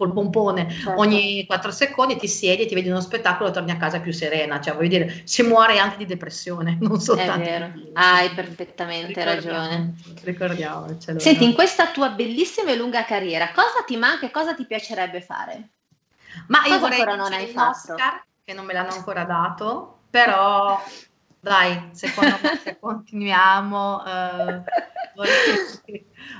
Col 0.00 0.12
pompone 0.14 0.70
Certo. 0.70 0.98
ogni 0.98 1.44
4 1.44 1.70
secondi, 1.70 2.16
ti 2.16 2.26
siedi, 2.26 2.64
ti 2.66 2.74
vedi 2.74 2.88
uno 2.88 3.02
spettacolo 3.02 3.50
e 3.50 3.52
torni 3.52 3.70
a 3.70 3.76
casa 3.76 4.00
più 4.00 4.12
serena. 4.12 4.58
Cioè, 4.58 4.74
voglio 4.74 4.88
dire, 4.88 5.20
si 5.24 5.42
muore 5.42 5.78
anche 5.78 5.98
di 5.98 6.06
depressione, 6.06 6.78
non 6.80 6.96
È 6.96 7.00
soltanto 7.00 7.44
vero, 7.44 7.70
di- 7.74 7.90
hai 7.92 8.30
perfettamente 8.30 9.22
Ricordiamo- 9.22 9.58
ragione. 9.58 9.94
Ricordiamocelo. 10.22 11.18
Senti, 11.18 11.44
in 11.44 11.52
questa 11.52 11.88
tua 11.88 12.08
bellissima 12.08 12.70
e 12.70 12.76
lunga 12.76 13.04
carriera, 13.04 13.50
cosa 13.52 13.84
ti 13.86 13.96
manca 13.98 14.24
e 14.26 14.30
cosa 14.30 14.54
ti 14.54 14.64
piacerebbe 14.64 15.20
fare? 15.20 15.68
Ma 16.46 16.60
io 16.60 16.68
cosa 16.68 16.78
vorrei 16.78 17.00
ancora 17.00 17.16
non 17.16 17.32
hai 17.32 17.46
fatto? 17.48 17.92
Oscar, 17.92 18.24
che 18.42 18.54
non 18.54 18.64
me 18.64 18.72
l'hanno 18.72 18.92
ancora 18.94 19.24
dato, 19.24 19.98
però 20.08 20.80
dai, 21.40 21.88
secondo 21.92 22.38
me 22.40 22.56
se 22.56 22.76
continuiamo... 22.78 24.04
eh, 24.06 24.64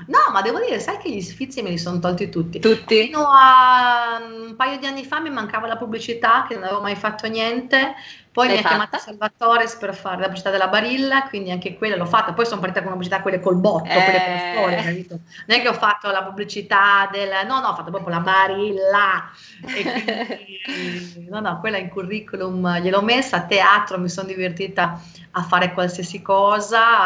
No, 0.07 0.31
ma 0.31 0.41
devo 0.41 0.59
dire, 0.59 0.79
sai 0.79 0.97
che 0.97 1.09
gli 1.11 1.21
sfizi 1.21 1.61
me 1.61 1.69
li 1.69 1.77
sono 1.77 1.99
tolti 1.99 2.29
tutti. 2.29 2.59
Tutti? 2.59 2.95
Fino 3.05 3.27
a 3.29 4.19
un 4.21 4.55
paio 4.55 4.77
di 4.77 4.85
anni 4.85 5.05
fa 5.05 5.19
mi 5.19 5.29
mancava 5.29 5.67
la 5.67 5.77
pubblicità, 5.77 6.45
che 6.47 6.55
non 6.55 6.63
avevo 6.63 6.81
mai 6.81 6.95
fatto 6.95 7.27
niente. 7.27 7.95
Poi 8.31 8.47
L'hai 8.47 8.55
mi 8.57 8.63
ha 8.63 8.67
chiamato 8.67 8.97
fatta? 8.97 9.03
Salvatore 9.03 9.65
per 9.77 9.93
fare 9.93 10.17
la 10.17 10.23
pubblicità 10.23 10.49
della 10.51 10.67
Barilla, 10.69 11.23
quindi 11.27 11.51
anche 11.51 11.75
quella 11.75 11.97
l'ho 11.97 12.05
fatta. 12.05 12.31
Poi 12.33 12.45
sono 12.45 12.61
partita 12.61 12.79
con 12.79 12.89
la 12.89 12.95
pubblicità 12.95 13.21
quelle 13.21 13.41
col 13.41 13.57
botto, 13.57 14.01
quelle 14.03 14.23
con 14.23 14.33
Eh. 14.33 14.39
storia, 14.53 14.81
capito? 14.83 15.19
Non 15.47 15.57
è 15.57 15.61
che 15.61 15.67
ho 15.67 15.73
fatto 15.73 16.09
la 16.11 16.23
pubblicità 16.23 17.09
del... 17.11 17.29
No, 17.45 17.59
no, 17.59 17.67
ho 17.67 17.75
fatto 17.75 17.91
proprio 17.91 18.13
la 18.15 18.21
Barilla. 18.21 19.29
E 19.73 20.61
quindi, 20.63 21.27
no, 21.29 21.39
no, 21.41 21.59
quella 21.59 21.77
in 21.77 21.89
curriculum 21.89 22.79
gliel'ho 22.79 23.01
messa, 23.01 23.37
a 23.37 23.45
teatro 23.45 23.99
mi 23.99 24.09
sono 24.09 24.27
divertita 24.27 24.99
a 25.33 25.43
fare 25.43 25.73
qualsiasi 25.73 26.21
cosa, 26.21 26.99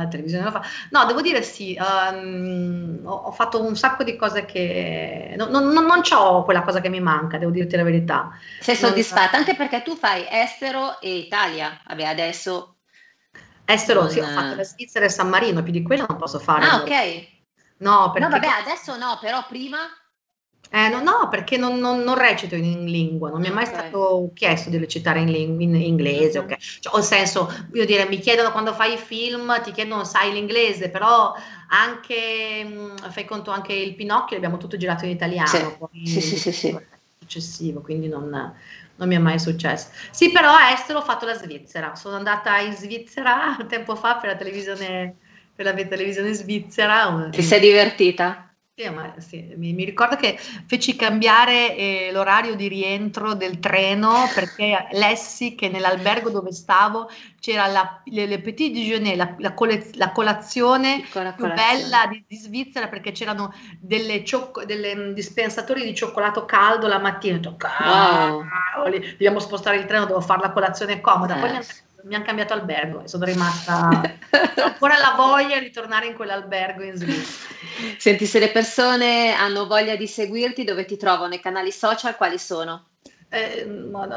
a 0.00 0.06
televisione 0.08 0.44
lo 0.44 0.50
fa. 0.50 0.62
No, 0.90 1.04
devo 1.06 1.20
dire 1.22 1.42
sì, 1.42 1.74
ehm, 1.74 3.00
ho, 3.04 3.14
ho 3.14 3.30
fatto 3.32 3.62
un 3.62 3.76
sacco 3.76 4.02
di 4.04 4.16
cose 4.16 4.44
che... 4.44 5.34
Non, 5.36 5.50
non, 5.50 5.68
non, 5.68 5.84
non 5.84 6.00
c'ho 6.02 6.42
quella 6.44 6.62
cosa 6.62 6.80
che 6.80 6.88
mi 6.88 7.00
manca, 7.00 7.38
devo 7.38 7.50
dirti 7.50 7.76
la 7.76 7.82
verità. 7.82 8.30
Sei 8.60 8.76
Non- 8.80 8.90
soddisfatta? 8.90 9.36
Anche 9.36 9.54
perché 9.54 9.82
tu 9.82 9.94
fai 9.96 10.26
estero 10.46 11.00
e 11.00 11.16
Italia. 11.16 11.80
Vabbè, 11.86 12.04
adesso... 12.04 12.78
Estero, 13.64 14.08
sì, 14.08 14.20
ho 14.20 14.22
Non- 14.22 14.32
fatto 14.32 14.54
la 14.56 14.62
Svizzera 14.64 15.04
e 15.06 15.08
San 15.08 15.28
Marino, 15.28 15.62
più 15.62 15.72
di 15.72 15.82
quello 15.82 16.06
non 16.08 16.16
posso 16.18 16.38
fare. 16.38 16.64
Ah, 16.64 16.76
ok. 16.82 17.34
No, 17.78 18.10
perché... 18.12 18.28
No, 18.28 18.28
vabbè, 18.28 18.46
adesso 18.46 18.96
no, 18.96 19.18
però 19.20 19.44
prima... 19.46 19.78
Eh, 20.70 20.88
no, 20.88 21.00
no, 21.00 21.28
perché 21.28 21.56
non, 21.56 21.78
non- 21.78 22.00
non 22.00 22.16
recito 22.18 22.54
in, 22.56 22.64
in 22.64 22.84
lingua, 22.86 23.30
non 23.30 23.40
mi 23.40 23.46
è 23.46 23.50
mai 23.52 23.64
Ok. 23.64 23.72
stato 23.72 24.30
chiesto 24.34 24.68
di 24.68 24.78
recitare 24.78 25.20
in, 25.20 25.30
ling- 25.30 25.60
in 25.60 25.74
inglese, 25.76 26.40
Mhm. 26.40 26.44
ok? 26.44 26.56
Cioè, 26.80 26.94
o 26.96 27.00
senso, 27.02 27.46
voglio 27.70 27.84
dire, 27.84 28.06
mi 28.08 28.18
chiedono 28.18 28.50
quando 28.50 28.72
fai 28.74 28.94
i 28.94 28.98
film, 28.98 29.62
ti 29.62 29.70
chiedono 29.70 30.04
sai 30.04 30.32
l'inglese, 30.32 30.90
però 30.90 31.32
anche, 31.68 32.64
mh, 32.64 33.10
fai 33.10 33.24
conto 33.24 33.50
anche 33.52 33.72
il 33.74 33.94
Pinocchio, 33.94 34.34
l'abbiamo 34.36 34.58
tutto 34.58 34.76
girato 34.76 35.04
in 35.04 35.12
italiano, 35.12 35.46
Sì, 35.48 35.76
poi 35.78 36.04
sì, 36.04 36.20
sì, 36.20 36.36
sì, 36.36 36.52
sì. 36.52 36.78
successivo, 37.18 37.80
quindi 37.80 38.08
non, 38.08 38.54
non 38.96 39.08
mi 39.08 39.14
è 39.14 39.18
mai 39.18 39.38
successo. 39.38 39.88
Sì, 40.10 40.30
però 40.30 40.50
a 40.50 40.72
estero 40.72 40.98
ho 40.98 41.02
fatto 41.02 41.26
la 41.26 41.34
Svizzera, 41.34 41.94
sono 41.94 42.16
andata 42.16 42.58
in 42.58 42.74
Svizzera 42.74 43.56
tempo 43.68 43.94
fa 43.96 44.16
per 44.16 44.30
la 44.30 44.36
televisione, 44.36 45.16
per 45.54 45.64
la 45.66 45.72
televisione 45.74 46.32
svizzera. 46.32 47.28
Ti 47.30 47.42
sei 47.42 47.60
divertita? 47.60 48.45
Sì, 48.78 48.90
ma 48.90 49.14
sì, 49.18 49.54
mi, 49.56 49.72
mi 49.72 49.84
ricordo 49.84 50.16
che 50.16 50.36
feci 50.66 50.96
cambiare 50.96 51.74
eh, 51.76 52.10
l'orario 52.12 52.54
di 52.56 52.68
rientro 52.68 53.32
del 53.34 53.58
treno 53.58 54.30
perché 54.34 54.88
lessi 54.92 55.54
che 55.54 55.70
nell'albergo 55.70 56.28
dove 56.28 56.52
stavo 56.52 57.08
c'era 57.40 57.66
la, 57.68 58.02
le, 58.04 58.26
le 58.26 58.38
petit 58.42 58.70
déjeuner, 58.74 59.16
la, 59.16 59.34
la 59.38 59.54
cole- 59.54 59.90
la 59.94 60.12
colazione 60.12 61.00
Piccola 61.00 61.32
più 61.32 61.48
colazione. 61.48 61.54
bella 61.54 62.06
di, 62.06 62.22
di 62.28 62.36
Svizzera 62.36 62.88
perché 62.88 63.12
c'erano 63.12 63.50
delle, 63.80 64.22
ciocco- 64.24 64.66
delle, 64.66 64.94
mm, 64.94 65.12
dispensatori 65.12 65.82
di 65.82 65.94
cioccolato 65.94 66.44
caldo 66.44 66.86
la 66.86 66.98
mattina. 66.98 67.36
Ho 67.36 67.38
detto, 67.38 67.56
Wow. 67.78 68.42
"Cavoli, 68.74 69.00
dobbiamo 69.12 69.38
spostare 69.38 69.76
il 69.78 69.86
treno, 69.86 70.04
devo 70.06 70.20
fare 70.20 70.40
la 70.42 70.52
colazione 70.52 71.00
comoda. 71.00 71.36
Poi 71.38 71.48
Eh. 71.48 71.52
mi 71.52 71.56
hanno 71.56 71.64
mi 72.06 72.14
hanno 72.14 72.24
cambiato 72.24 72.52
albergo 72.52 73.02
e 73.02 73.08
sono 73.08 73.24
rimasta 73.24 74.00
ho 74.56 74.62
ancora 74.62 74.96
la 74.98 75.14
voglia 75.16 75.58
di 75.58 75.64
ritornare 75.64 76.06
in 76.06 76.14
quell'albergo 76.14 76.84
in 76.84 76.94
Svizzera. 76.94 77.54
Senti, 77.98 78.26
se 78.26 78.38
le 78.38 78.50
persone 78.50 79.32
hanno 79.32 79.66
voglia 79.66 79.96
di 79.96 80.06
seguirti, 80.06 80.64
dove 80.64 80.84
ti 80.84 80.96
trovano? 80.96 81.34
I 81.34 81.40
canali 81.40 81.72
social 81.72 82.16
quali 82.16 82.38
sono? 82.38 82.84
Eh, 83.28 83.66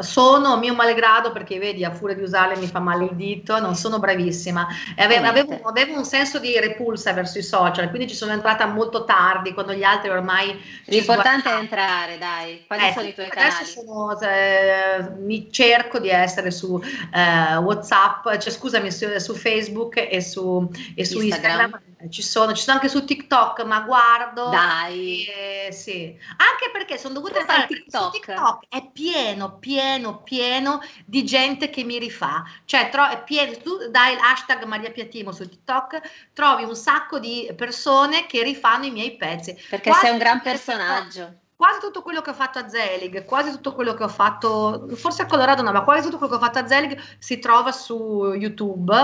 sono 0.02 0.58
mio 0.58 0.74
malgrado 0.76 1.32
perché 1.32 1.58
vedi 1.58 1.84
a 1.84 1.92
furia 1.92 2.16
di 2.16 2.22
usarle 2.22 2.58
mi 2.58 2.68
fa 2.68 2.80
male 2.80 3.06
il 3.06 3.16
dito, 3.16 3.60
non 3.60 3.76
sono 3.76 4.00
bravissima. 4.00 4.68
E 4.96 5.04
ave- 5.04 5.18
avevo, 5.18 5.60
avevo 5.64 5.98
un 5.98 6.06
senso 6.06 6.40
di 6.40 6.60
repulsa 6.60 7.12
verso 7.14 7.38
i 7.40 7.44
social, 7.44 7.90
quindi 7.90 8.08
ci 8.08 8.16
sono 8.16 8.32
entrata 8.34 8.66
molto 8.68 9.06
tardi 9.06 9.54
quando 9.54 9.74
gli 9.74 9.84
altri 9.84 10.10
ormai... 10.10 10.58
L'importante 10.86 11.50
è 11.50 11.58
entrare, 11.58 12.18
dai. 12.18 12.64
Quali 12.68 12.88
Eh, 12.88 12.94
sono 12.94 13.08
i 13.08 13.14
tuoi 13.14 13.28
adesso 13.30 13.82
canali? 13.82 14.16
sono, 14.16 14.20
eh, 14.22 15.10
mi 15.20 15.52
cerco 15.52 16.00
di 16.00 16.10
essere 16.10 16.52
su 16.52 16.80
eh, 16.80 17.56
WhatsApp, 17.58 18.38
cioè 18.38 18.52
scusami, 18.52 18.92
su, 18.92 19.08
su 19.18 19.36
Facebook 19.36 19.98
e 19.98 20.22
su, 20.22 20.70
e 20.96 21.06
su 21.06 21.20
Instagram. 21.20 21.60
Instagram. 21.62 21.89
Eh, 22.02 22.10
Ci 22.10 22.22
sono, 22.22 22.54
ci 22.54 22.64
sono 22.64 22.78
anche 22.78 22.88
su 22.90 23.04
TikTok, 23.04 23.64
ma 23.66 23.82
guardo. 23.82 24.50
Dai. 24.50 25.26
eh, 25.26 25.72
sì. 25.72 26.18
Anche 26.38 26.70
perché 26.72 26.98
sono 26.98 27.14
dovuta 27.14 27.40
entrare 27.40 27.68
TikTok? 27.68 28.04
su 28.04 28.10
TikTok 28.12 28.64
è 28.70 28.90
pieno, 28.92 29.58
pieno, 29.58 30.22
pieno 30.24 30.82
di 31.06 31.26
gente 31.26 31.70
che 31.70 31.84
mi 31.84 32.00
rifà. 32.00 32.44
Cioè, 32.66 32.90
tro- 32.90 33.10
è 33.10 33.22
pieno, 33.24 33.58
tu 33.58 33.90
dai 33.90 34.16
l'hashtag 34.16 34.64
Maria 34.64 34.92
Piatimo 34.92 35.32
su 35.34 35.48
TikTok, 35.48 36.30
trovi 36.34 36.64
un 36.64 36.76
sacco 36.76 37.20
di 37.20 37.52
persone 37.56 38.26
che 38.28 38.44
rifanno 38.44 38.86
i 38.86 38.92
miei 38.92 39.18
pezzi. 39.18 39.54
Perché 39.70 39.90
Quasi 39.90 40.06
sei 40.06 40.12
un 40.12 40.18
gran 40.20 40.42
personaggio. 40.42 41.39
Quasi 41.60 41.82
tutto 41.82 42.02
quello 42.02 42.22
che 42.22 42.30
ho 42.30 42.34
fatto 42.34 42.58
a 42.58 42.70
Zelig, 42.70 43.26
quasi 43.26 43.52
tutto 43.52 43.74
quello 43.74 43.94
che 43.94 44.04
ho 44.04 44.08
fatto, 44.08 44.88
forse 44.94 45.24
a 45.24 45.26
Colorado 45.26 45.62
no, 45.62 45.74
ma 45.74 45.84
quasi 45.84 46.04
tutto 46.04 46.18
quello 46.18 46.32
che 46.32 46.40
ho 46.40 46.46
fatto 46.46 46.60
a 46.60 46.66
Zelig 46.66 46.98
si 47.18 47.38
trova 47.40 47.74
su 47.74 48.32
YouTube 48.34 48.96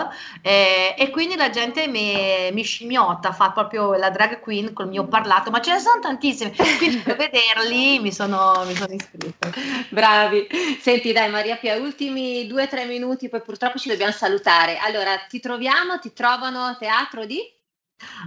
eh, 0.41 0.95
e 0.97 1.10
quindi 1.10 1.36
la 1.36 1.49
gente 1.49 1.86
mi, 1.89 2.49
mi 2.53 2.64
scimmiotta, 2.64 3.34
fa 3.34 3.51
proprio 3.51 3.95
la 3.95 4.10
drag 4.10 4.39
queen 4.39 4.72
col 4.72 4.88
mio 4.88 5.06
parlato, 5.06 5.51
ma 5.51 5.60
ce 5.60 5.74
ne 5.74 5.80
sono 5.80 5.99
tantissimi, 5.99 6.56
quindi 6.78 6.99
per 6.99 7.18
vederli 7.18 7.99
mi 7.99 8.14
sono, 8.14 8.64
mi 8.66 8.74
sono 8.74 8.93
iscritta. 8.93 9.49
Bravi. 9.89 10.47
Senti, 10.80 11.12
dai 11.12 11.30
Maria 11.30 11.58
Pia, 11.58 11.76
ultimi 11.76 12.47
due 12.47 12.64
o 12.64 12.68
tre 12.70 12.86
minuti, 12.86 13.28
poi 13.28 13.41
purtroppo 13.41 13.78
ci 13.78 13.89
dobbiamo 13.89 14.14
salutare. 14.14 14.78
Allora, 14.78 15.18
ti 15.28 15.41
troviamo, 15.41 15.99
ti 15.99 16.14
trovano 16.14 16.64
a 16.64 16.76
teatro 16.78 17.26
di? 17.26 17.55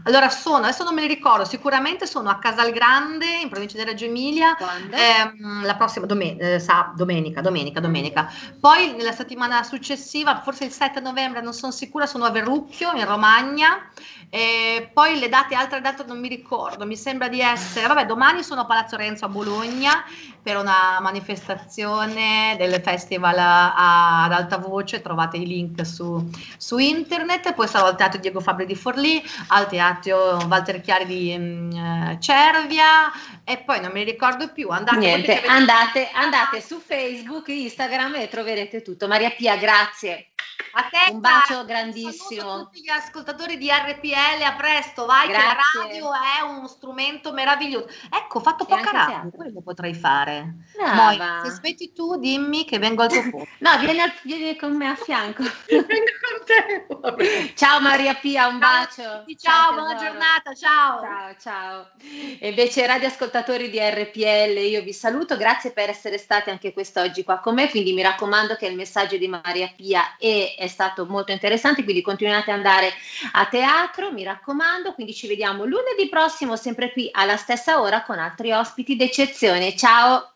Allora 0.05 0.31
sono, 0.31 0.65
adesso 0.65 0.83
non 0.83 0.95
me 0.95 1.03
li 1.03 1.09
ricordo, 1.09 1.45
sicuramente 1.45 2.07
sono 2.07 2.31
a 2.31 2.39
Casalgrande 2.39 3.41
in 3.43 3.49
provincia 3.51 3.77
di 3.77 3.85
Reggio 3.85 4.07
Emilia 4.07 4.57
ehm, 4.91 5.65
la 5.65 5.77
prossima 5.77 6.07
domen- 6.07 6.41
eh, 6.41 6.59
sa- 6.59 6.93
domenica, 6.97 7.41
domenica, 7.43 7.79
domenica. 7.81 8.31
Poi 8.59 8.95
nella 8.97 9.13
settimana 9.13 9.63
successiva, 9.63 10.41
forse 10.41 10.65
il 10.65 10.71
7 10.73 11.01
novembre, 11.01 11.43
non 11.43 11.53
sono 11.53 11.71
sicura, 11.73 12.07
sono 12.07 12.25
a 12.25 12.31
Verrucchio 12.31 12.93
in 12.93 13.05
Romagna. 13.05 13.91
E 14.31 14.91
poi 14.93 15.19
le 15.19 15.31
date, 15.31 15.55
altre 15.55 15.81
date 15.81 16.05
non 16.05 16.21
mi 16.21 16.29
ricordo, 16.29 16.85
mi 16.85 16.97
sembra 16.97 17.29
di 17.29 17.41
essere, 17.41 17.87
vabbè, 17.87 18.05
domani 18.05 18.43
sono 18.43 18.61
a 18.61 18.67
Palazzo 18.67 18.97
Renzo 18.97 19.25
a 19.25 19.29
Bologna 19.29 20.05
per 20.43 20.59
una 20.59 20.99
manifestazione 21.01 22.55
del 22.59 22.79
festival 22.83 23.39
ad 23.39 24.31
alta 24.31 24.59
voce, 24.59 25.01
trovate 25.01 25.39
i 25.39 25.47
link 25.47 25.87
su, 25.87 26.29
su 26.59 26.77
internet, 26.77 27.55
poi 27.55 27.67
sarò 27.69 27.87
al 27.87 27.97
Teatro 27.97 28.21
Diego 28.21 28.41
Fabri 28.41 28.67
di 28.67 28.75
Forlì, 28.75 29.23
al 29.49 29.67
Teatro 29.67 30.37
Walter 30.47 30.83
Chiari 30.83 31.07
di 31.07 31.33
eh, 31.33 32.19
Cervia 32.21 33.11
e 33.45 33.59
poi 33.59 33.81
non 33.81 33.93
mi 33.93 34.05
ricordo 34.05 34.53
più, 34.53 34.69
andate 34.69 34.99
Niente, 34.99 35.43
andate, 35.43 36.11
andate 36.13 36.61
su 36.61 36.81
Facebook, 36.85 37.49
Instagram 37.49 38.17
e 38.17 38.29
troverete 38.29 38.83
tutto. 38.83 39.09
Maria 39.09 39.31
Pia, 39.31 39.57
grazie. 39.57 40.29
A 40.71 40.83
te, 40.83 41.13
Un 41.13 41.21
bacio 41.21 41.65
grandissimo. 41.65 42.41
saluto 42.41 42.65
tutti 42.65 42.83
gli 42.83 42.89
ascoltatori 42.91 43.57
di 43.57 43.69
RPL, 43.69 44.43
a 44.45 44.55
presto, 44.55 45.07
vai 45.07 45.27
che 45.27 45.33
la 45.33 45.39
Grazie. 45.57 45.81
radio 45.83 46.11
è 46.13 46.41
uno 46.43 46.69
strumento 46.69 47.33
meraviglioso. 47.33 47.89
Ecco, 48.11 48.39
ho 48.39 48.41
fatto 48.43 48.65
E 48.65 48.67
poca 48.69 48.91
radio, 48.91 49.31
quello 49.35 49.61
potrei 49.63 49.95
fare. 49.95 50.55
Moi, 50.95 51.17
se 51.17 51.49
aspetti 51.49 51.93
tu, 51.93 52.17
dimmi 52.19 52.65
che 52.65 52.79
vengo 52.79 53.03
al 53.03 53.09
tuo 53.09 53.23
posto. 53.31 53.49
No, 53.59 53.79
vieni, 53.79 54.01
al- 54.01 54.13
vieni 54.23 54.57
con 54.57 54.77
me 54.77 54.89
a 54.89 54.95
fianco. 54.95 55.43
vengo 55.67 55.87
con 55.87 57.17
te. 57.17 57.53
Ciao 57.57 57.81
Maria 57.81 58.15
Pia, 58.15 58.47
un 58.47 58.61
Ciao 58.61 58.71
a 58.71 58.79
bacio. 58.85 59.19
tutti, 59.21 59.39
Ciao, 59.39 59.73
buona 59.73 59.95
giornata, 59.97 60.55
ciao. 60.55 61.01
Ciao, 61.01 61.35
ciao. 61.41 61.91
E 62.39 62.49
invece 62.49 62.87
radioascoltatori 62.87 63.71
di 63.71 63.79
RPL, 63.81 64.59
io 64.59 64.83
vi 64.83 64.93
saluto, 64.93 65.37
grazie 65.37 65.73
per 65.73 65.89
essere 65.89 66.19
stati 66.19 66.51
anche 66.51 66.73
quest'oggi 66.73 67.25
qua 67.25 67.39
con 67.41 67.55
me, 67.55 67.69
quindi 67.71 67.93
mi 67.95 68.03
raccomando 68.03 68.55
che 68.55 68.67
il 68.67 68.77
messaggio 68.77 69.17
di 69.17 69.27
Maria 69.27 69.73
Pia 69.75 70.17
è, 70.19 70.27
è 70.57 70.67
stato 70.67 71.07
molto 71.07 71.33
interessante, 71.33 71.85
quindi 71.85 72.03
continuate 72.03 72.51
ad 72.51 72.57
andare 72.57 72.93
a 73.33 73.47
teatro, 73.47 74.13
mi 74.13 74.25
raccomando, 74.25 74.93
quindi 74.95 75.15
ci 75.15 75.27
vediamo 75.27 75.65
lunedì 75.65 76.09
prossimo 76.09 76.57
sempre 76.57 76.93
qui 76.93 77.09
alla 77.13 77.37
stessa 77.37 77.81
ora 77.81 78.03
con 78.03 78.19
altri 78.19 78.53
ospiti 78.53 78.97
d'eccezione. 78.97 79.77
Ciao! 79.77 80.33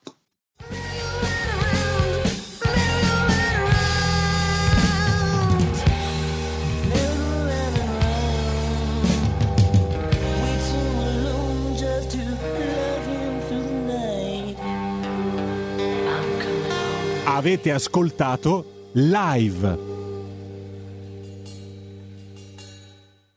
Avete 17.25 17.73
ascoltato 17.73 18.72
live 18.95 19.92